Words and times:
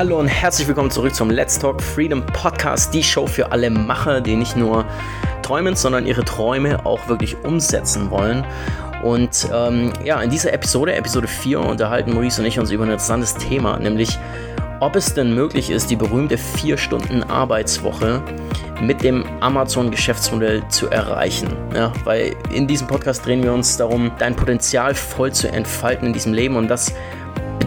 Hallo 0.00 0.18
und 0.18 0.28
herzlich 0.28 0.66
willkommen 0.66 0.90
zurück 0.90 1.14
zum 1.14 1.28
Let's 1.28 1.58
Talk 1.58 1.82
Freedom 1.82 2.24
Podcast, 2.24 2.94
die 2.94 3.02
Show 3.02 3.26
für 3.26 3.52
alle 3.52 3.68
Macher, 3.68 4.22
die 4.22 4.34
nicht 4.34 4.56
nur 4.56 4.86
träumen, 5.42 5.76
sondern 5.76 6.06
ihre 6.06 6.24
Träume 6.24 6.86
auch 6.86 7.06
wirklich 7.08 7.36
umsetzen 7.44 8.10
wollen. 8.10 8.42
Und 9.02 9.46
ähm, 9.52 9.92
ja, 10.02 10.18
in 10.22 10.30
dieser 10.30 10.54
Episode, 10.54 10.94
Episode 10.94 11.28
4, 11.28 11.60
unterhalten 11.60 12.14
Maurice 12.14 12.40
und 12.40 12.46
ich 12.46 12.58
uns 12.58 12.70
über 12.70 12.84
ein 12.84 12.90
interessantes 12.92 13.34
Thema, 13.34 13.78
nämlich 13.78 14.18
ob 14.80 14.96
es 14.96 15.12
denn 15.12 15.34
möglich 15.34 15.68
ist, 15.68 15.90
die 15.90 15.96
berühmte 15.96 16.38
4-Stunden-Arbeitswoche 16.38 18.22
mit 18.80 19.02
dem 19.02 19.26
Amazon-Geschäftsmodell 19.40 20.66
zu 20.70 20.88
erreichen. 20.88 21.54
Ja, 21.74 21.92
weil 22.04 22.34
in 22.50 22.66
diesem 22.66 22.86
Podcast 22.86 23.26
drehen 23.26 23.42
wir 23.42 23.52
uns 23.52 23.76
darum, 23.76 24.10
dein 24.18 24.34
Potenzial 24.34 24.94
voll 24.94 25.32
zu 25.32 25.52
entfalten 25.52 26.06
in 26.06 26.14
diesem 26.14 26.32
Leben 26.32 26.56
und 26.56 26.68
das 26.68 26.94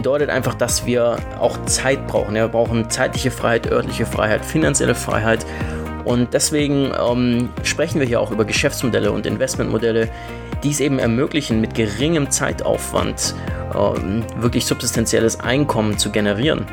bedeutet 0.04 0.28
einfach, 0.28 0.54
dass 0.54 0.84
wir 0.84 1.16
auch 1.40 1.64
Zeit 1.64 2.06
brauchen. 2.06 2.36
Ja, 2.36 2.42
wir 2.42 2.48
brauchen 2.48 2.90
zeitliche 2.90 3.30
Freiheit, 3.30 3.72
örtliche 3.72 4.04
Freiheit, 4.04 4.44
finanzielle 4.44 4.94
Freiheit. 4.94 5.46
Und 6.04 6.34
deswegen 6.34 6.92
ähm, 6.92 7.48
sprechen 7.62 8.00
wir 8.00 8.06
hier 8.06 8.20
auch 8.20 8.30
über 8.30 8.44
Geschäftsmodelle 8.44 9.10
und 9.10 9.24
Investmentmodelle, 9.24 10.10
die 10.62 10.70
es 10.72 10.80
eben 10.80 10.98
ermöglichen, 10.98 11.58
mit 11.62 11.74
geringem 11.74 12.30
Zeitaufwand 12.30 13.34
ähm, 13.74 14.22
wirklich 14.36 14.66
substanzielles 14.66 15.40
Einkommen 15.40 15.96
zu 15.96 16.10
generieren. 16.10 16.66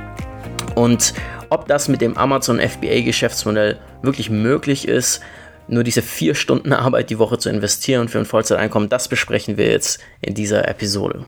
Und 0.75 1.13
ob 1.49 1.69
das 1.69 1.87
mit 1.87 2.01
dem 2.01 2.17
Amazon 2.17 2.59
FBA 2.59 2.99
Geschäftsmodell 2.99 3.79
wirklich 4.01 4.29
möglich 4.29 4.89
ist, 4.89 5.21
nur 5.69 5.85
diese 5.85 6.01
vier 6.01 6.35
Stunden 6.35 6.73
Arbeit 6.73 7.09
die 7.09 7.17
Woche 7.17 7.37
zu 7.37 7.47
investieren 7.47 8.09
für 8.09 8.19
ein 8.19 8.25
Vollzeiteinkommen, 8.25 8.89
das 8.89 9.07
besprechen 9.07 9.55
wir 9.55 9.71
jetzt 9.71 10.01
in 10.19 10.33
dieser 10.33 10.67
Episode. 10.67 11.23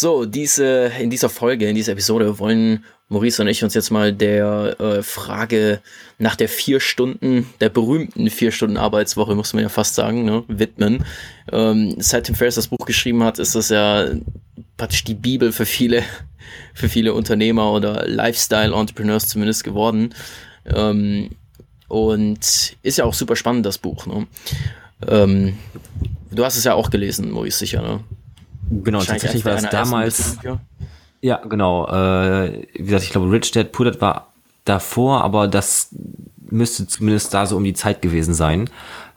So, 0.00 0.26
diese, 0.26 0.92
in 1.00 1.10
dieser 1.10 1.28
Folge, 1.28 1.68
in 1.68 1.74
dieser 1.74 1.90
Episode 1.90 2.38
wollen 2.38 2.84
Maurice 3.08 3.42
und 3.42 3.48
ich 3.48 3.64
uns 3.64 3.74
jetzt 3.74 3.90
mal 3.90 4.12
der 4.12 4.78
äh, 4.78 5.02
Frage 5.02 5.80
nach 6.18 6.36
der 6.36 6.48
vier 6.48 6.78
Stunden, 6.78 7.52
der 7.60 7.68
berühmten 7.68 8.30
vier 8.30 8.52
Stunden 8.52 8.76
Arbeitswoche, 8.76 9.34
muss 9.34 9.54
man 9.54 9.64
ja 9.64 9.68
fast 9.68 9.96
sagen, 9.96 10.24
ne, 10.24 10.44
widmen. 10.46 11.04
Ähm, 11.50 11.96
seit 11.98 12.26
Tim 12.26 12.36
Ferriss 12.36 12.54
das 12.54 12.68
Buch 12.68 12.86
geschrieben 12.86 13.24
hat, 13.24 13.40
ist 13.40 13.56
das 13.56 13.70
ja 13.70 14.06
praktisch 14.76 15.02
die 15.02 15.16
Bibel 15.16 15.50
für 15.50 15.66
viele, 15.66 16.04
für 16.74 16.88
viele 16.88 17.12
Unternehmer 17.12 17.72
oder 17.72 18.06
Lifestyle-Entrepreneurs 18.06 19.26
zumindest 19.26 19.64
geworden. 19.64 20.14
Ähm, 20.64 21.30
und 21.88 22.76
ist 22.84 22.98
ja 22.98 23.04
auch 23.04 23.14
super 23.14 23.34
spannend, 23.34 23.66
das 23.66 23.78
Buch. 23.78 24.06
Ne? 24.06 24.28
Ähm, 25.08 25.58
du 26.30 26.44
hast 26.44 26.56
es 26.56 26.62
ja 26.62 26.74
auch 26.74 26.90
gelesen, 26.90 27.32
Maurice, 27.32 27.58
sicher, 27.58 27.82
ne? 27.82 28.04
Genau, 28.70 29.02
tatsächlich 29.02 29.44
war 29.44 29.54
es 29.54 29.68
damals. 29.68 30.38
Ja, 31.20 31.36
genau. 31.48 31.86
Äh, 31.88 32.66
wie 32.74 32.84
gesagt, 32.84 33.04
ich 33.04 33.10
glaube, 33.10 33.30
Rich 33.30 33.50
Dad 33.52 33.72
Poor 33.72 33.86
Dad 33.86 34.00
war 34.00 34.32
davor, 34.64 35.24
aber 35.24 35.48
das 35.48 35.88
müsste 36.50 36.86
zumindest 36.86 37.34
da 37.34 37.46
so 37.46 37.56
um 37.56 37.64
die 37.64 37.74
Zeit 37.74 38.02
gewesen 38.02 38.34
sein. 38.34 38.70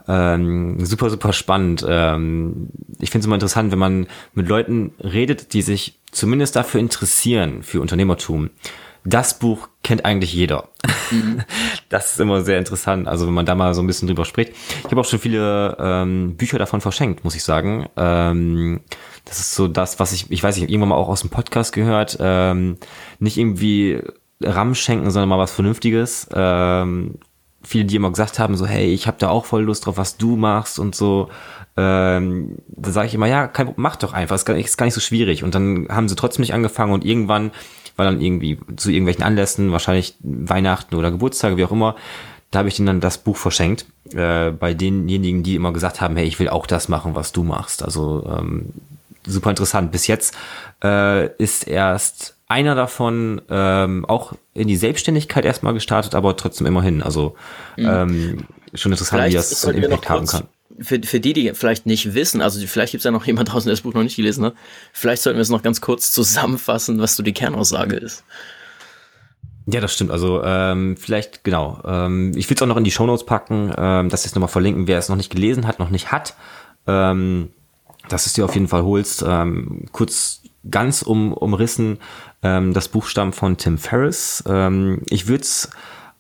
Ähm, 0.08 0.84
super, 0.84 1.10
super 1.10 1.32
spannend. 1.32 1.86
Ähm, 1.88 2.70
ich 3.00 3.12
finde 3.12 3.24
es 3.24 3.26
immer 3.28 3.36
interessant, 3.36 3.72
wenn 3.72 3.80
man 3.80 4.08
mit 4.34 4.48
Leuten 4.48 4.94
redet, 5.00 5.54
die 5.54 5.62
sich 5.62 6.00
zumindest 6.12 6.56
dafür 6.56 6.80
interessieren, 6.80 7.64
für 7.64 7.82
Unternehmertum. 7.82 8.50
Das 9.04 9.40
Buch 9.40 9.70
kennt 9.84 10.06
eigentlich 10.06 10.34
jeder. 10.34 10.70
Mhm. 11.12 11.42
Das 11.90 12.14
ist 12.14 12.22
immer 12.22 12.42
sehr 12.42 12.58
interessant, 12.58 13.10
also 13.10 13.28
wenn 13.28 13.34
man 13.34 13.46
da 13.46 13.54
mal 13.54 13.74
so 13.74 13.82
ein 13.82 13.88
bisschen 13.88 14.08
drüber 14.08 14.24
spricht. 14.24 14.54
Ich 14.80 14.86
habe 14.86 15.02
auch 15.02 15.06
schon 15.06 15.20
viele 15.20 15.76
ähm, 15.78 16.38
Bücher 16.38 16.58
davon 16.58 16.80
verschenkt, 16.80 17.26
muss 17.26 17.36
ich 17.36 17.44
sagen. 17.44 17.90
Ähm, 17.98 18.80
das 19.26 19.40
ist 19.40 19.56
so 19.56 19.68
das, 19.68 20.00
was 20.00 20.14
ich, 20.14 20.32
ich 20.32 20.42
weiß 20.42 20.56
nicht, 20.56 20.70
irgendwann 20.70 20.90
mal 20.90 20.96
auch 20.96 21.10
aus 21.10 21.20
dem 21.20 21.30
Podcast 21.30 21.74
gehört, 21.74 22.18
ähm, 22.22 22.78
nicht 23.20 23.38
irgendwie 23.38 24.02
RAM 24.42 24.74
schenken, 24.74 25.12
sondern 25.12 25.28
mal 25.28 25.38
was 25.38 25.52
Vernünftiges. 25.52 26.30
Ähm, 26.34 27.16
viele, 27.62 27.86
die 27.86 27.98
immer 27.98 28.10
gesagt 28.10 28.40
haben, 28.40 28.56
so, 28.56 28.66
hey, 28.66 28.94
ich 28.94 29.08
habe 29.08 29.18
da 29.20 29.30
auch 29.30 29.46
voll 29.46 29.64
Lust 29.64 29.86
drauf, 29.86 29.98
was 29.98 30.18
du 30.18 30.36
machst 30.36 30.80
und 30.80 30.96
so. 30.96 31.30
Ähm, 31.78 32.58
da 32.68 32.92
sage 32.92 33.08
ich 33.08 33.14
immer, 33.14 33.28
ja, 33.28 33.48
kein, 33.48 33.74
mach 33.76 33.96
doch 33.98 34.14
einfach, 34.14 34.36
ist 34.36 34.46
gar, 34.46 34.56
nicht, 34.56 34.66
ist 34.66 34.78
gar 34.78 34.86
nicht 34.86 34.94
so 34.94 35.02
schwierig. 35.02 35.44
Und 35.44 35.56
dann 35.56 35.88
haben 35.90 36.10
sie 36.10 36.16
trotzdem 36.16 36.42
nicht 36.42 36.54
angefangen 36.54 36.94
und 36.94 37.06
irgendwann 37.06 37.52
war 37.98 38.06
dann 38.06 38.22
irgendwie 38.22 38.58
zu 38.76 38.90
irgendwelchen 38.90 39.24
Anlässen, 39.24 39.72
wahrscheinlich 39.72 40.16
Weihnachten 40.22 40.96
oder 40.96 41.12
Geburtstage, 41.12 41.58
wie 41.58 41.66
auch 41.66 41.72
immer, 41.72 41.96
da 42.52 42.60
habe 42.60 42.70
ich 42.70 42.78
ihnen 42.78 42.88
dann 42.88 43.00
das 43.00 43.18
Buch 43.18 43.38
verschenkt, 43.38 43.86
äh, 44.14 44.52
bei 44.52 44.74
denjenigen, 44.74 45.42
die 45.42 45.56
immer 45.56 45.72
gesagt 45.72 46.02
haben, 46.02 46.18
hey, 46.18 46.26
ich 46.26 46.40
will 46.40 46.50
auch 46.50 46.68
das 46.68 46.90
machen, 46.90 47.16
was 47.16 47.32
du 47.32 47.44
machst. 47.44 47.82
Also 47.82 48.30
ähm, 48.30 48.74
super 49.26 49.50
interessant. 49.50 49.92
Bis 49.92 50.08
jetzt 50.08 50.36
äh, 50.84 51.28
ist 51.38 51.68
erst 51.68 52.36
einer 52.48 52.76
davon 52.76 53.42
ähm, 53.50 54.04
auch 54.06 54.34
in 54.54 54.68
die 54.68 54.76
Selbstständigkeit 54.76 55.46
erstmal 55.46 55.74
gestartet, 55.74 56.14
aber 56.14 56.36
trotzdem 56.36 56.68
immerhin. 56.68 57.02
Also 57.02 57.36
mhm. 57.78 57.86
ähm, 57.86 58.38
schon 58.74 58.92
interessant, 58.92 59.22
vielleicht 59.22 59.34
wie 59.34 59.38
das 59.38 59.66
einen 59.66 59.84
Impact 59.84 60.10
haben 60.10 60.28
kann. 60.28 60.44
Für, 60.80 61.02
für 61.02 61.20
die, 61.20 61.34
die 61.34 61.54
vielleicht 61.54 61.86
nicht 61.86 62.14
wissen, 62.14 62.42
also 62.42 62.66
vielleicht 62.66 62.92
gibt 62.92 63.02
es 63.02 63.06
ja 63.06 63.12
noch 63.12 63.26
jemand 63.28 63.52
draußen, 63.52 63.68
der 63.68 63.74
das 63.74 63.82
Buch 63.82 63.94
noch 63.94 64.04
nicht 64.04 64.16
gelesen 64.16 64.46
hat, 64.46 64.56
vielleicht 64.94 65.22
sollten 65.22 65.38
wir 65.38 65.42
es 65.42 65.50
noch 65.50 65.64
ganz 65.64 65.82
kurz 65.82 66.12
zusammenfassen, 66.12 67.00
was 67.00 67.16
so 67.16 67.24
die 67.24 67.34
Kernaussage 67.34 67.96
ist. 67.96 68.24
Ja, 69.68 69.80
das 69.80 69.94
stimmt. 69.94 70.12
Also 70.12 70.44
ähm, 70.44 70.98
vielleicht, 70.98 71.44
genau. 71.44 71.82
Ähm, 71.86 72.32
ich 72.36 72.50
will 72.50 72.56
es 72.56 72.62
auch 72.62 72.68
noch 72.68 72.78
in 72.78 72.84
die 72.84 72.92
Shownotes 72.92 73.26
packen, 73.26 73.72
ähm, 73.78 74.10
dass 74.10 74.22
ich 74.22 74.32
es 74.32 74.36
nochmal 74.36 74.50
verlinken, 74.50 74.88
wer 74.88 74.98
es 74.98 75.08
noch 75.08 75.16
nicht 75.16 75.30
gelesen 75.30 75.68
hat, 75.68 75.80
noch 75.80 75.92
nicht 75.92 76.12
hat. 76.12 76.36
Ähm, 76.88 77.50
dass 78.10 78.24
du 78.24 78.28
es 78.30 78.34
dir 78.34 78.46
auf 78.46 78.56
jeden 78.56 78.68
Fall 78.68 78.84
holst. 78.84 79.24
Ähm, 79.26 79.86
kurz 79.92 80.42
ganz 80.70 81.02
um, 81.02 81.34
umrissen, 81.34 82.00
ähm, 82.44 82.74
das 82.74 82.88
Buch 82.88 83.06
stammt 83.06 83.36
von 83.36 83.58
Tim 83.58 83.78
Ferriss. 83.78 84.44
Ähm, 84.48 85.02
ich 85.10 85.28
würde 85.28 85.44
es 85.44 85.70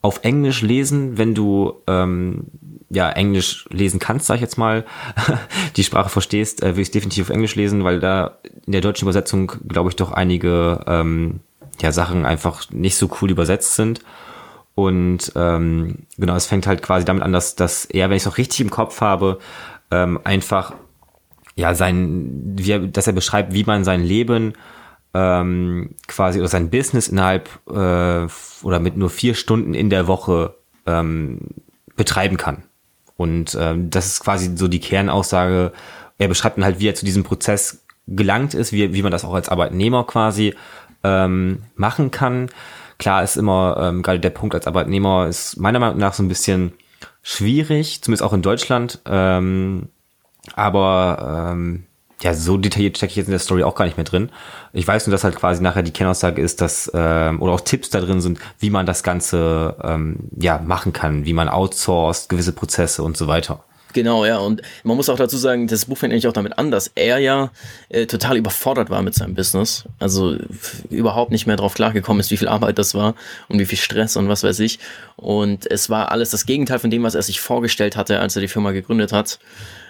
auf 0.02 0.24
Englisch 0.24 0.62
lesen, 0.62 1.18
wenn 1.18 1.36
du 1.36 1.74
ähm, 1.88 2.48
ja 2.94 3.09
Englisch 3.09 3.66
lesen 3.69 4.00
kannst, 4.00 4.28
sag 4.28 4.35
ich 4.35 4.41
jetzt 4.41 4.57
mal, 4.57 4.85
die 5.75 5.84
Sprache 5.84 6.09
verstehst, 6.09 6.62
äh, 6.62 6.68
würde 6.68 6.81
ich 6.81 6.91
definitiv 6.91 7.28
auf 7.28 7.34
Englisch 7.34 7.56
lesen, 7.56 7.84
weil 7.84 8.00
da 8.00 8.38
in 8.66 8.74
der 8.74 8.81
deutschen 8.81 9.06
Übersetzung, 9.06 9.53
glaube 9.68 9.90
ich, 9.90 9.96
doch 9.96 10.12
einige 10.12 10.84
ähm, 10.88 11.40
ja, 11.81 11.91
Sachen 11.91 12.25
einfach 12.25 12.69
nicht 12.72 12.97
so 12.97 13.09
cool 13.22 13.31
übersetzt 13.31 13.75
sind. 13.75 14.02
Und 14.75 15.31
ähm, 15.35 16.07
genau, 16.18 16.35
es 16.35 16.46
fängt 16.46 16.68
halt 16.68 16.81
quasi 16.81 17.06
damit 17.06 17.24
an, 17.24 17.34
dass, 17.34 17.56
dass 17.56 17.85
er, 17.85 18.09
wenn 18.09 18.18
ich 18.18 18.24
es 18.24 18.28
auch 18.28 18.38
richtig 18.38 18.62
im 18.62 18.69
Kopf 18.69 19.02
habe, 19.02 19.40
ähm, 19.90 20.19
einfach 20.23 20.73
ja, 21.56 21.75
sein, 21.75 22.56
wie 22.58 22.72
er, 22.72 22.79
dass 22.79 23.08
er 23.08 23.13
beschreibt, 23.13 23.53
wie 23.53 23.63
man 23.63 23.84
sein 23.84 24.03
Leben 24.03 24.53
ähm, 25.13 25.96
quasi 26.08 26.40
oder 26.40 26.47
sein 26.47 26.69
Business 26.69 27.09
innerhalb 27.09 27.50
äh, 27.69 28.28
oder 28.63 28.79
mit 28.79 28.96
nur 28.96 29.09
vier 29.09 29.35
Stunden 29.35 29.73
in 29.73 29.90
der 29.90 30.08
Woche 30.08 30.56
ähm, 30.85 31.40
betreiben 31.96 32.38
kann. 32.38 32.63
Und 33.22 33.56
ähm, 33.59 33.90
das 33.90 34.08
ist 34.08 34.20
quasi 34.22 34.52
so 34.56 34.68
die 34.68 34.80
Kernaussage. 34.80 35.72
Er 36.18 36.28
beschreibt 36.28 36.58
dann 36.58 36.66
halt, 36.66 36.80
wie 36.80 36.90
er 36.90 36.96
zu 36.96 37.06
diesem 37.06 37.24
Prozess 37.24 37.84
gelangt 38.08 38.56
ist, 38.56 38.74
wie, 38.74 38.94
wie 38.94 39.04
man 39.04 39.12
das 39.12 39.24
auch 39.24 39.34
als 39.34 39.50
Arbeitnehmer 39.50 40.06
quasi 40.06 40.56
ähm, 41.04 41.64
machen 41.76 42.09
kann. 42.09 42.50
Klar 42.98 43.24
ist 43.24 43.38
immer, 43.38 43.78
ähm, 43.80 44.02
gerade 44.02 44.20
der 44.20 44.32
Punkt 44.32 44.56
als 44.56 44.68
Arbeitnehmer 44.68 45.28
ist 45.28 45.58
meiner 45.58 45.80
Meinung 45.80 46.00
nach 46.00 46.14
so 46.14 46.24
ein 46.24 46.28
bisschen 46.28 46.74
schwierig, 47.22 48.02
zumindest 48.02 48.24
auch 48.24 48.34
in 48.34 48.42
Deutschland. 48.42 49.00
Ähm, 49.06 49.90
aber 50.56 51.52
ähm, 51.52 51.86
ja, 52.24 52.34
so 52.34 52.58
detailliert 52.58 52.98
stecke 52.98 53.12
ich 53.12 53.18
jetzt 53.18 53.28
in 53.28 53.32
der 53.32 53.40
Story 53.40 53.64
auch 53.64 53.76
gar 53.76 53.86
nicht 53.86 53.98
mehr 53.98 54.04
drin. 54.04 54.30
Ich 54.74 54.88
weiß 54.88 55.08
nur, 55.08 55.12
dass 55.12 55.24
halt 55.24 55.36
quasi 55.36 55.62
nachher 55.62 55.84
die 55.84 55.92
Kernaussage 55.92 56.42
ist, 56.42 56.62
dass 56.62 56.92
ähm, 56.94 57.42
oder 57.42 57.54
auch 57.54 57.62
Tipps 57.62 57.90
da 57.90 58.00
drin 58.00 58.22
sind, 58.22 58.40
wie 58.59 58.70
man 58.70 58.86
das 58.86 59.04
Ganze 59.04 59.76
ähm, 59.84 60.18
ja 60.38 60.59
machen 60.59 60.94
kann, 60.94 61.26
wie 61.26 61.34
man 61.34 61.50
outsourced 61.50 62.30
gewisse 62.30 62.54
Prozesse 62.54 63.04
und 63.04 63.18
so 63.18 63.28
weiter. 63.28 63.64
Genau, 63.94 64.25
ja. 64.25 64.38
Und 64.38 64.62
man 64.84 64.97
muss 64.97 65.09
auch 65.09 65.18
dazu 65.18 65.38
sagen, 65.38 65.68
das 65.68 65.85
Buch 65.85 65.97
fängt 65.97 66.13
eigentlich 66.13 66.28
auch 66.28 66.34
damit 66.34 66.57
an, 66.57 66.72
dass 66.72 66.91
er 66.96 67.19
ja 67.19 67.52
äh, 67.90 68.06
total 68.06 68.38
überfordert 68.38 68.90
war 68.90 69.02
mit 69.02 69.13
seinem 69.13 69.35
Business. 69.35 69.85
Also 70.00 70.38
überhaupt 70.90 71.31
nicht 71.31 71.47
mehr 71.47 71.57
drauf 71.57 71.73
klargekommen 71.73 72.20
ist, 72.20 72.32
wie 72.32 72.38
viel 72.38 72.47
Arbeit 72.47 72.78
das 72.78 72.93
war 72.93 73.16
und 73.47 73.59
wie 73.59 73.66
viel 73.66 73.78
Stress 73.78 74.16
und 74.16 74.29
was 74.29 74.43
weiß 74.43 74.59
ich. 74.59 74.79
Und 75.17 75.70
es 75.70 75.90
war 75.90 76.11
alles 76.11 76.29
das 76.29 76.46
Gegenteil 76.46 76.79
von 76.79 76.90
dem, 76.90 77.03
was 77.03 77.16
er 77.16 77.22
sich 77.22 77.40
vorgestellt 77.41 77.96
hatte, 77.96 78.20
als 78.20 78.35
er 78.35 78.41
die 78.41 78.47
Firma 78.47 78.72
gegründet 78.72 79.11
hat. 79.11 79.40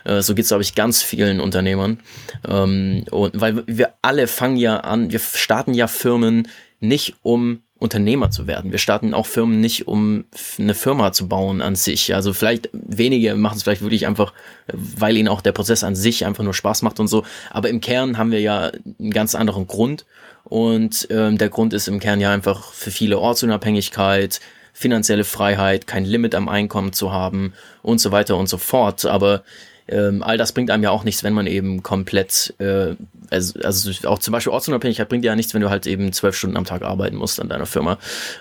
Äh, 0.03 0.21
so 0.21 0.35
geht's 0.35 0.49
glaube 0.49 0.63
ich, 0.63 0.75
ganz 0.75 1.01
vielen 1.01 1.39
Unternehmern. 1.39 1.99
Ähm, 2.47 3.05
und 3.11 3.39
weil 3.39 3.63
wir 3.67 3.93
alle 4.01 4.27
fangen 4.27 4.57
ja 4.57 4.77
an, 4.77 5.11
wir 5.11 5.19
starten 5.19 5.73
ja 5.73 5.87
Firmen 5.87 6.47
nicht 6.79 7.15
um 7.21 7.61
Unternehmer 7.81 8.29
zu 8.29 8.45
werden. 8.45 8.71
Wir 8.71 8.77
starten 8.77 9.15
auch 9.15 9.25
Firmen 9.25 9.59
nicht, 9.59 9.87
um 9.87 10.25
eine 10.59 10.75
Firma 10.75 11.13
zu 11.13 11.27
bauen 11.27 11.63
an 11.63 11.75
sich. 11.75 12.13
Also 12.13 12.31
vielleicht 12.31 12.69
wenige 12.73 13.33
machen 13.33 13.57
es 13.57 13.63
vielleicht 13.63 13.81
wirklich 13.81 14.05
einfach, 14.05 14.33
weil 14.71 15.17
ihnen 15.17 15.27
auch 15.27 15.41
der 15.41 15.51
Prozess 15.51 15.83
an 15.83 15.95
sich 15.95 16.23
einfach 16.23 16.43
nur 16.43 16.53
Spaß 16.53 16.83
macht 16.83 16.99
und 16.99 17.07
so. 17.07 17.25
Aber 17.49 17.69
im 17.69 17.81
Kern 17.81 18.19
haben 18.19 18.29
wir 18.31 18.39
ja 18.39 18.71
einen 18.99 19.09
ganz 19.09 19.33
anderen 19.33 19.65
Grund. 19.65 20.05
Und 20.43 21.07
ähm, 21.09 21.39
der 21.39 21.49
Grund 21.49 21.73
ist 21.73 21.87
im 21.87 21.99
Kern 21.99 22.21
ja 22.21 22.31
einfach 22.31 22.71
für 22.71 22.91
viele 22.91 23.17
Ortsunabhängigkeit, 23.17 24.41
finanzielle 24.73 25.23
Freiheit, 25.23 25.87
kein 25.87 26.05
Limit 26.05 26.35
am 26.35 26.49
Einkommen 26.49 26.93
zu 26.93 27.11
haben 27.11 27.53
und 27.81 27.99
so 27.99 28.11
weiter 28.11 28.37
und 28.37 28.47
so 28.47 28.59
fort. 28.59 29.07
Aber 29.07 29.41
ähm, 29.91 30.23
all 30.23 30.37
das 30.37 30.53
bringt 30.53 30.71
einem 30.71 30.83
ja 30.83 30.89
auch 30.89 31.03
nichts, 31.03 31.23
wenn 31.23 31.33
man 31.33 31.47
eben 31.47 31.83
komplett, 31.83 32.53
äh, 32.59 32.95
also, 33.29 33.59
also 33.59 33.91
auch 34.07 34.19
zum 34.19 34.31
Beispiel 34.31 34.53
Ortsunabhängigkeit 34.53 35.09
bringt 35.09 35.23
dir 35.23 35.29
ja 35.29 35.35
nichts, 35.35 35.53
wenn 35.53 35.61
du 35.61 35.69
halt 35.69 35.85
eben 35.85 36.13
zwölf 36.13 36.35
Stunden 36.35 36.57
am 36.57 36.65
Tag 36.65 36.81
arbeiten 36.81 37.17
musst 37.17 37.39
an 37.39 37.49
deiner 37.49 37.65
Firma. 37.65 37.97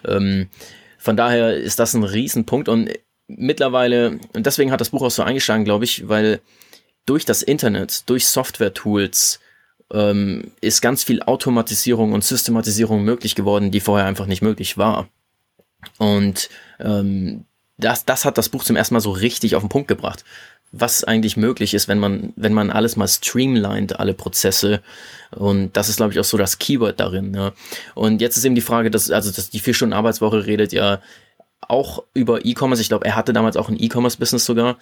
Ähm, 0.06 0.48
von 0.98 1.16
daher 1.16 1.56
ist 1.56 1.78
das 1.78 1.94
ein 1.94 2.04
Riesenpunkt 2.04 2.68
und 2.68 2.90
mittlerweile, 3.26 4.18
und 4.32 4.46
deswegen 4.46 4.70
hat 4.70 4.80
das 4.80 4.90
Buch 4.90 5.02
auch 5.02 5.10
so 5.10 5.22
eingeschlagen, 5.22 5.64
glaube 5.64 5.84
ich, 5.84 6.08
weil 6.08 6.40
durch 7.06 7.24
das 7.24 7.42
Internet, 7.42 8.08
durch 8.08 8.26
Software-Tools, 8.26 9.40
ähm, 9.92 10.52
ist 10.60 10.82
ganz 10.82 11.02
viel 11.02 11.22
Automatisierung 11.22 12.12
und 12.12 12.24
Systematisierung 12.24 13.02
möglich 13.02 13.34
geworden, 13.34 13.70
die 13.70 13.80
vorher 13.80 14.06
einfach 14.06 14.26
nicht 14.26 14.42
möglich 14.42 14.78
war. 14.78 15.08
Und 15.98 16.48
ähm, 16.78 17.44
das, 17.76 18.04
das 18.04 18.24
hat 18.24 18.38
das 18.38 18.50
Buch 18.50 18.62
zum 18.62 18.76
ersten 18.76 18.94
Mal 18.94 19.00
so 19.00 19.10
richtig 19.10 19.56
auf 19.56 19.62
den 19.62 19.68
Punkt 19.68 19.88
gebracht, 19.88 20.24
was 20.72 21.02
eigentlich 21.04 21.36
möglich 21.36 21.74
ist, 21.74 21.88
wenn 21.88 21.98
man, 21.98 22.32
wenn 22.36 22.54
man 22.54 22.70
alles 22.70 22.96
mal 22.96 23.08
streamlined, 23.08 23.98
alle 23.98 24.14
Prozesse. 24.14 24.80
Und 25.32 25.76
das 25.76 25.88
ist, 25.88 25.96
glaube 25.96 26.12
ich, 26.12 26.20
auch 26.20 26.24
so 26.24 26.36
das 26.36 26.58
Keyword 26.58 27.00
darin. 27.00 27.34
Ja. 27.34 27.52
Und 27.94 28.20
jetzt 28.20 28.36
ist 28.36 28.44
eben 28.44 28.54
die 28.54 28.60
Frage, 28.60 28.90
dass, 28.90 29.10
also 29.10 29.32
dass 29.32 29.50
die 29.50 29.58
vier 29.58 29.74
Stunden 29.74 29.92
Arbeitswoche 29.92 30.46
redet 30.46 30.72
ja 30.72 31.00
auch 31.68 32.04
über 32.14 32.44
E-Commerce. 32.44 32.82
Ich 32.82 32.88
glaube, 32.88 33.04
er 33.04 33.16
hatte 33.16 33.32
damals 33.32 33.56
auch 33.56 33.68
ein 33.68 33.76
E-Commerce-Business 33.78 34.44
sogar. 34.44 34.78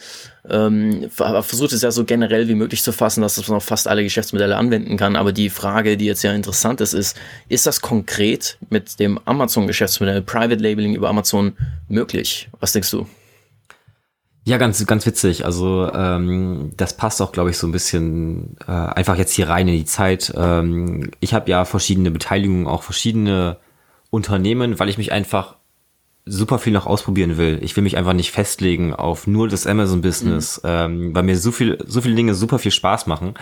Ähm, 0.49 1.11
versucht 1.11 1.73
es 1.73 1.83
ja 1.83 1.91
so 1.91 2.05
generell 2.05 2.49
wie 2.49 2.55
möglich 2.55 2.83
zu 2.83 2.93
fassen, 2.93 3.21
dass 3.21 3.49
man 3.49 3.57
auf 3.57 3.65
fast 3.65 3.89
alle 3.89 4.03
Geschäftsmodelle 4.03 4.57
anwenden 4.57 4.97
kann. 4.97 5.17
Aber 5.17 5.33
die 5.33 5.51
Frage, 5.51 5.97
die 5.97 6.07
jetzt 6.07 6.23
ja 6.23 6.33
interessant 6.33 6.81
ist, 6.81 6.95
ist, 6.95 7.17
ist 7.49 7.67
das 7.67 7.81
konkret 7.81 8.59
mit 8.71 9.01
dem 9.01 9.19
Amazon-Geschäftsmodell, 9.25 10.23
Private 10.23 10.63
Labeling 10.63 10.95
über 10.95 11.09
Amazon 11.09 11.55
möglich? 11.89 12.49
Was 12.61 12.73
denkst 12.73 12.91
du? 12.91 13.07
Ja, 14.49 14.57
ganz, 14.57 14.87
ganz 14.87 15.05
witzig. 15.05 15.45
Also 15.45 15.93
ähm, 15.93 16.71
das 16.75 16.97
passt 16.97 17.21
auch, 17.21 17.33
glaube 17.33 17.51
ich, 17.51 17.59
so 17.59 17.67
ein 17.67 17.73
bisschen 17.73 18.57
äh, 18.67 18.73
einfach 18.73 19.19
jetzt 19.19 19.35
hier 19.35 19.51
rein 19.51 19.69
in 19.69 19.75
die 19.75 19.85
Zeit. 19.85 20.33
Ähm, 20.35 21.11
ich 21.21 21.35
habe 21.35 21.51
ja 21.51 21.67
verschiedene 21.67 22.11
Beteiligungen, 22.11 22.67
auch 22.67 22.83
verschiedene 22.83 23.59
Unternehmen, 24.09 24.79
weil 24.79 24.89
ich 24.89 24.97
mich 24.97 25.13
einfach 25.13 25.57
super 26.25 26.59
viel 26.59 26.73
noch 26.73 26.87
ausprobieren 26.87 27.37
will. 27.37 27.59
Ich 27.61 27.77
will 27.77 27.83
mich 27.83 27.99
einfach 27.99 28.15
nicht 28.15 28.31
festlegen 28.31 28.95
auf 28.95 29.27
nur 29.27 29.49
das 29.49 29.67
Amazon-Business, 29.67 30.63
mhm. 30.63 30.71
ähm, 30.71 31.15
weil 31.15 31.25
mir 31.25 31.37
so 31.37 31.53
viel, 31.53 31.77
so 31.87 32.01
viele 32.01 32.15
Dinge 32.15 32.35
super 32.35 32.59
viel 32.59 32.73
Spaß 32.73 33.07
machen. 33.07 33.35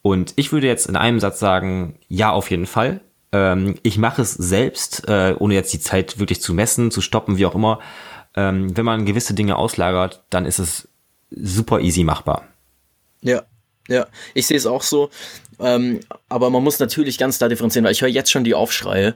Und 0.00 0.32
ich 0.36 0.52
würde 0.52 0.68
jetzt 0.68 0.86
in 0.86 0.94
einem 0.94 1.18
Satz 1.18 1.40
sagen, 1.40 1.96
ja, 2.06 2.30
auf 2.30 2.52
jeden 2.52 2.66
Fall. 2.66 3.00
Ähm, 3.32 3.74
ich 3.82 3.98
mache 3.98 4.22
es 4.22 4.34
selbst, 4.34 5.08
äh, 5.08 5.34
ohne 5.36 5.54
jetzt 5.54 5.72
die 5.72 5.80
Zeit 5.80 6.20
wirklich 6.20 6.40
zu 6.40 6.54
messen, 6.54 6.92
zu 6.92 7.00
stoppen, 7.00 7.36
wie 7.36 7.46
auch 7.46 7.56
immer. 7.56 7.80
Ähm, 8.34 8.76
wenn 8.76 8.84
man 8.84 9.04
gewisse 9.06 9.34
Dinge 9.34 9.56
auslagert, 9.56 10.24
dann 10.30 10.46
ist 10.46 10.58
es 10.58 10.88
super 11.30 11.80
easy 11.80 12.04
machbar. 12.04 12.44
Ja, 13.20 13.42
ja, 13.88 14.06
ich 14.34 14.46
sehe 14.46 14.56
es 14.56 14.66
auch 14.66 14.82
so. 14.82 15.10
Ähm, 15.58 16.00
aber 16.28 16.50
man 16.50 16.62
muss 16.62 16.78
natürlich 16.78 17.18
ganz 17.18 17.38
klar 17.38 17.48
differenzieren, 17.48 17.84
weil 17.84 17.92
ich 17.92 18.02
höre 18.02 18.08
jetzt 18.08 18.30
schon 18.30 18.44
die 18.44 18.54
Aufschreie 18.54 19.14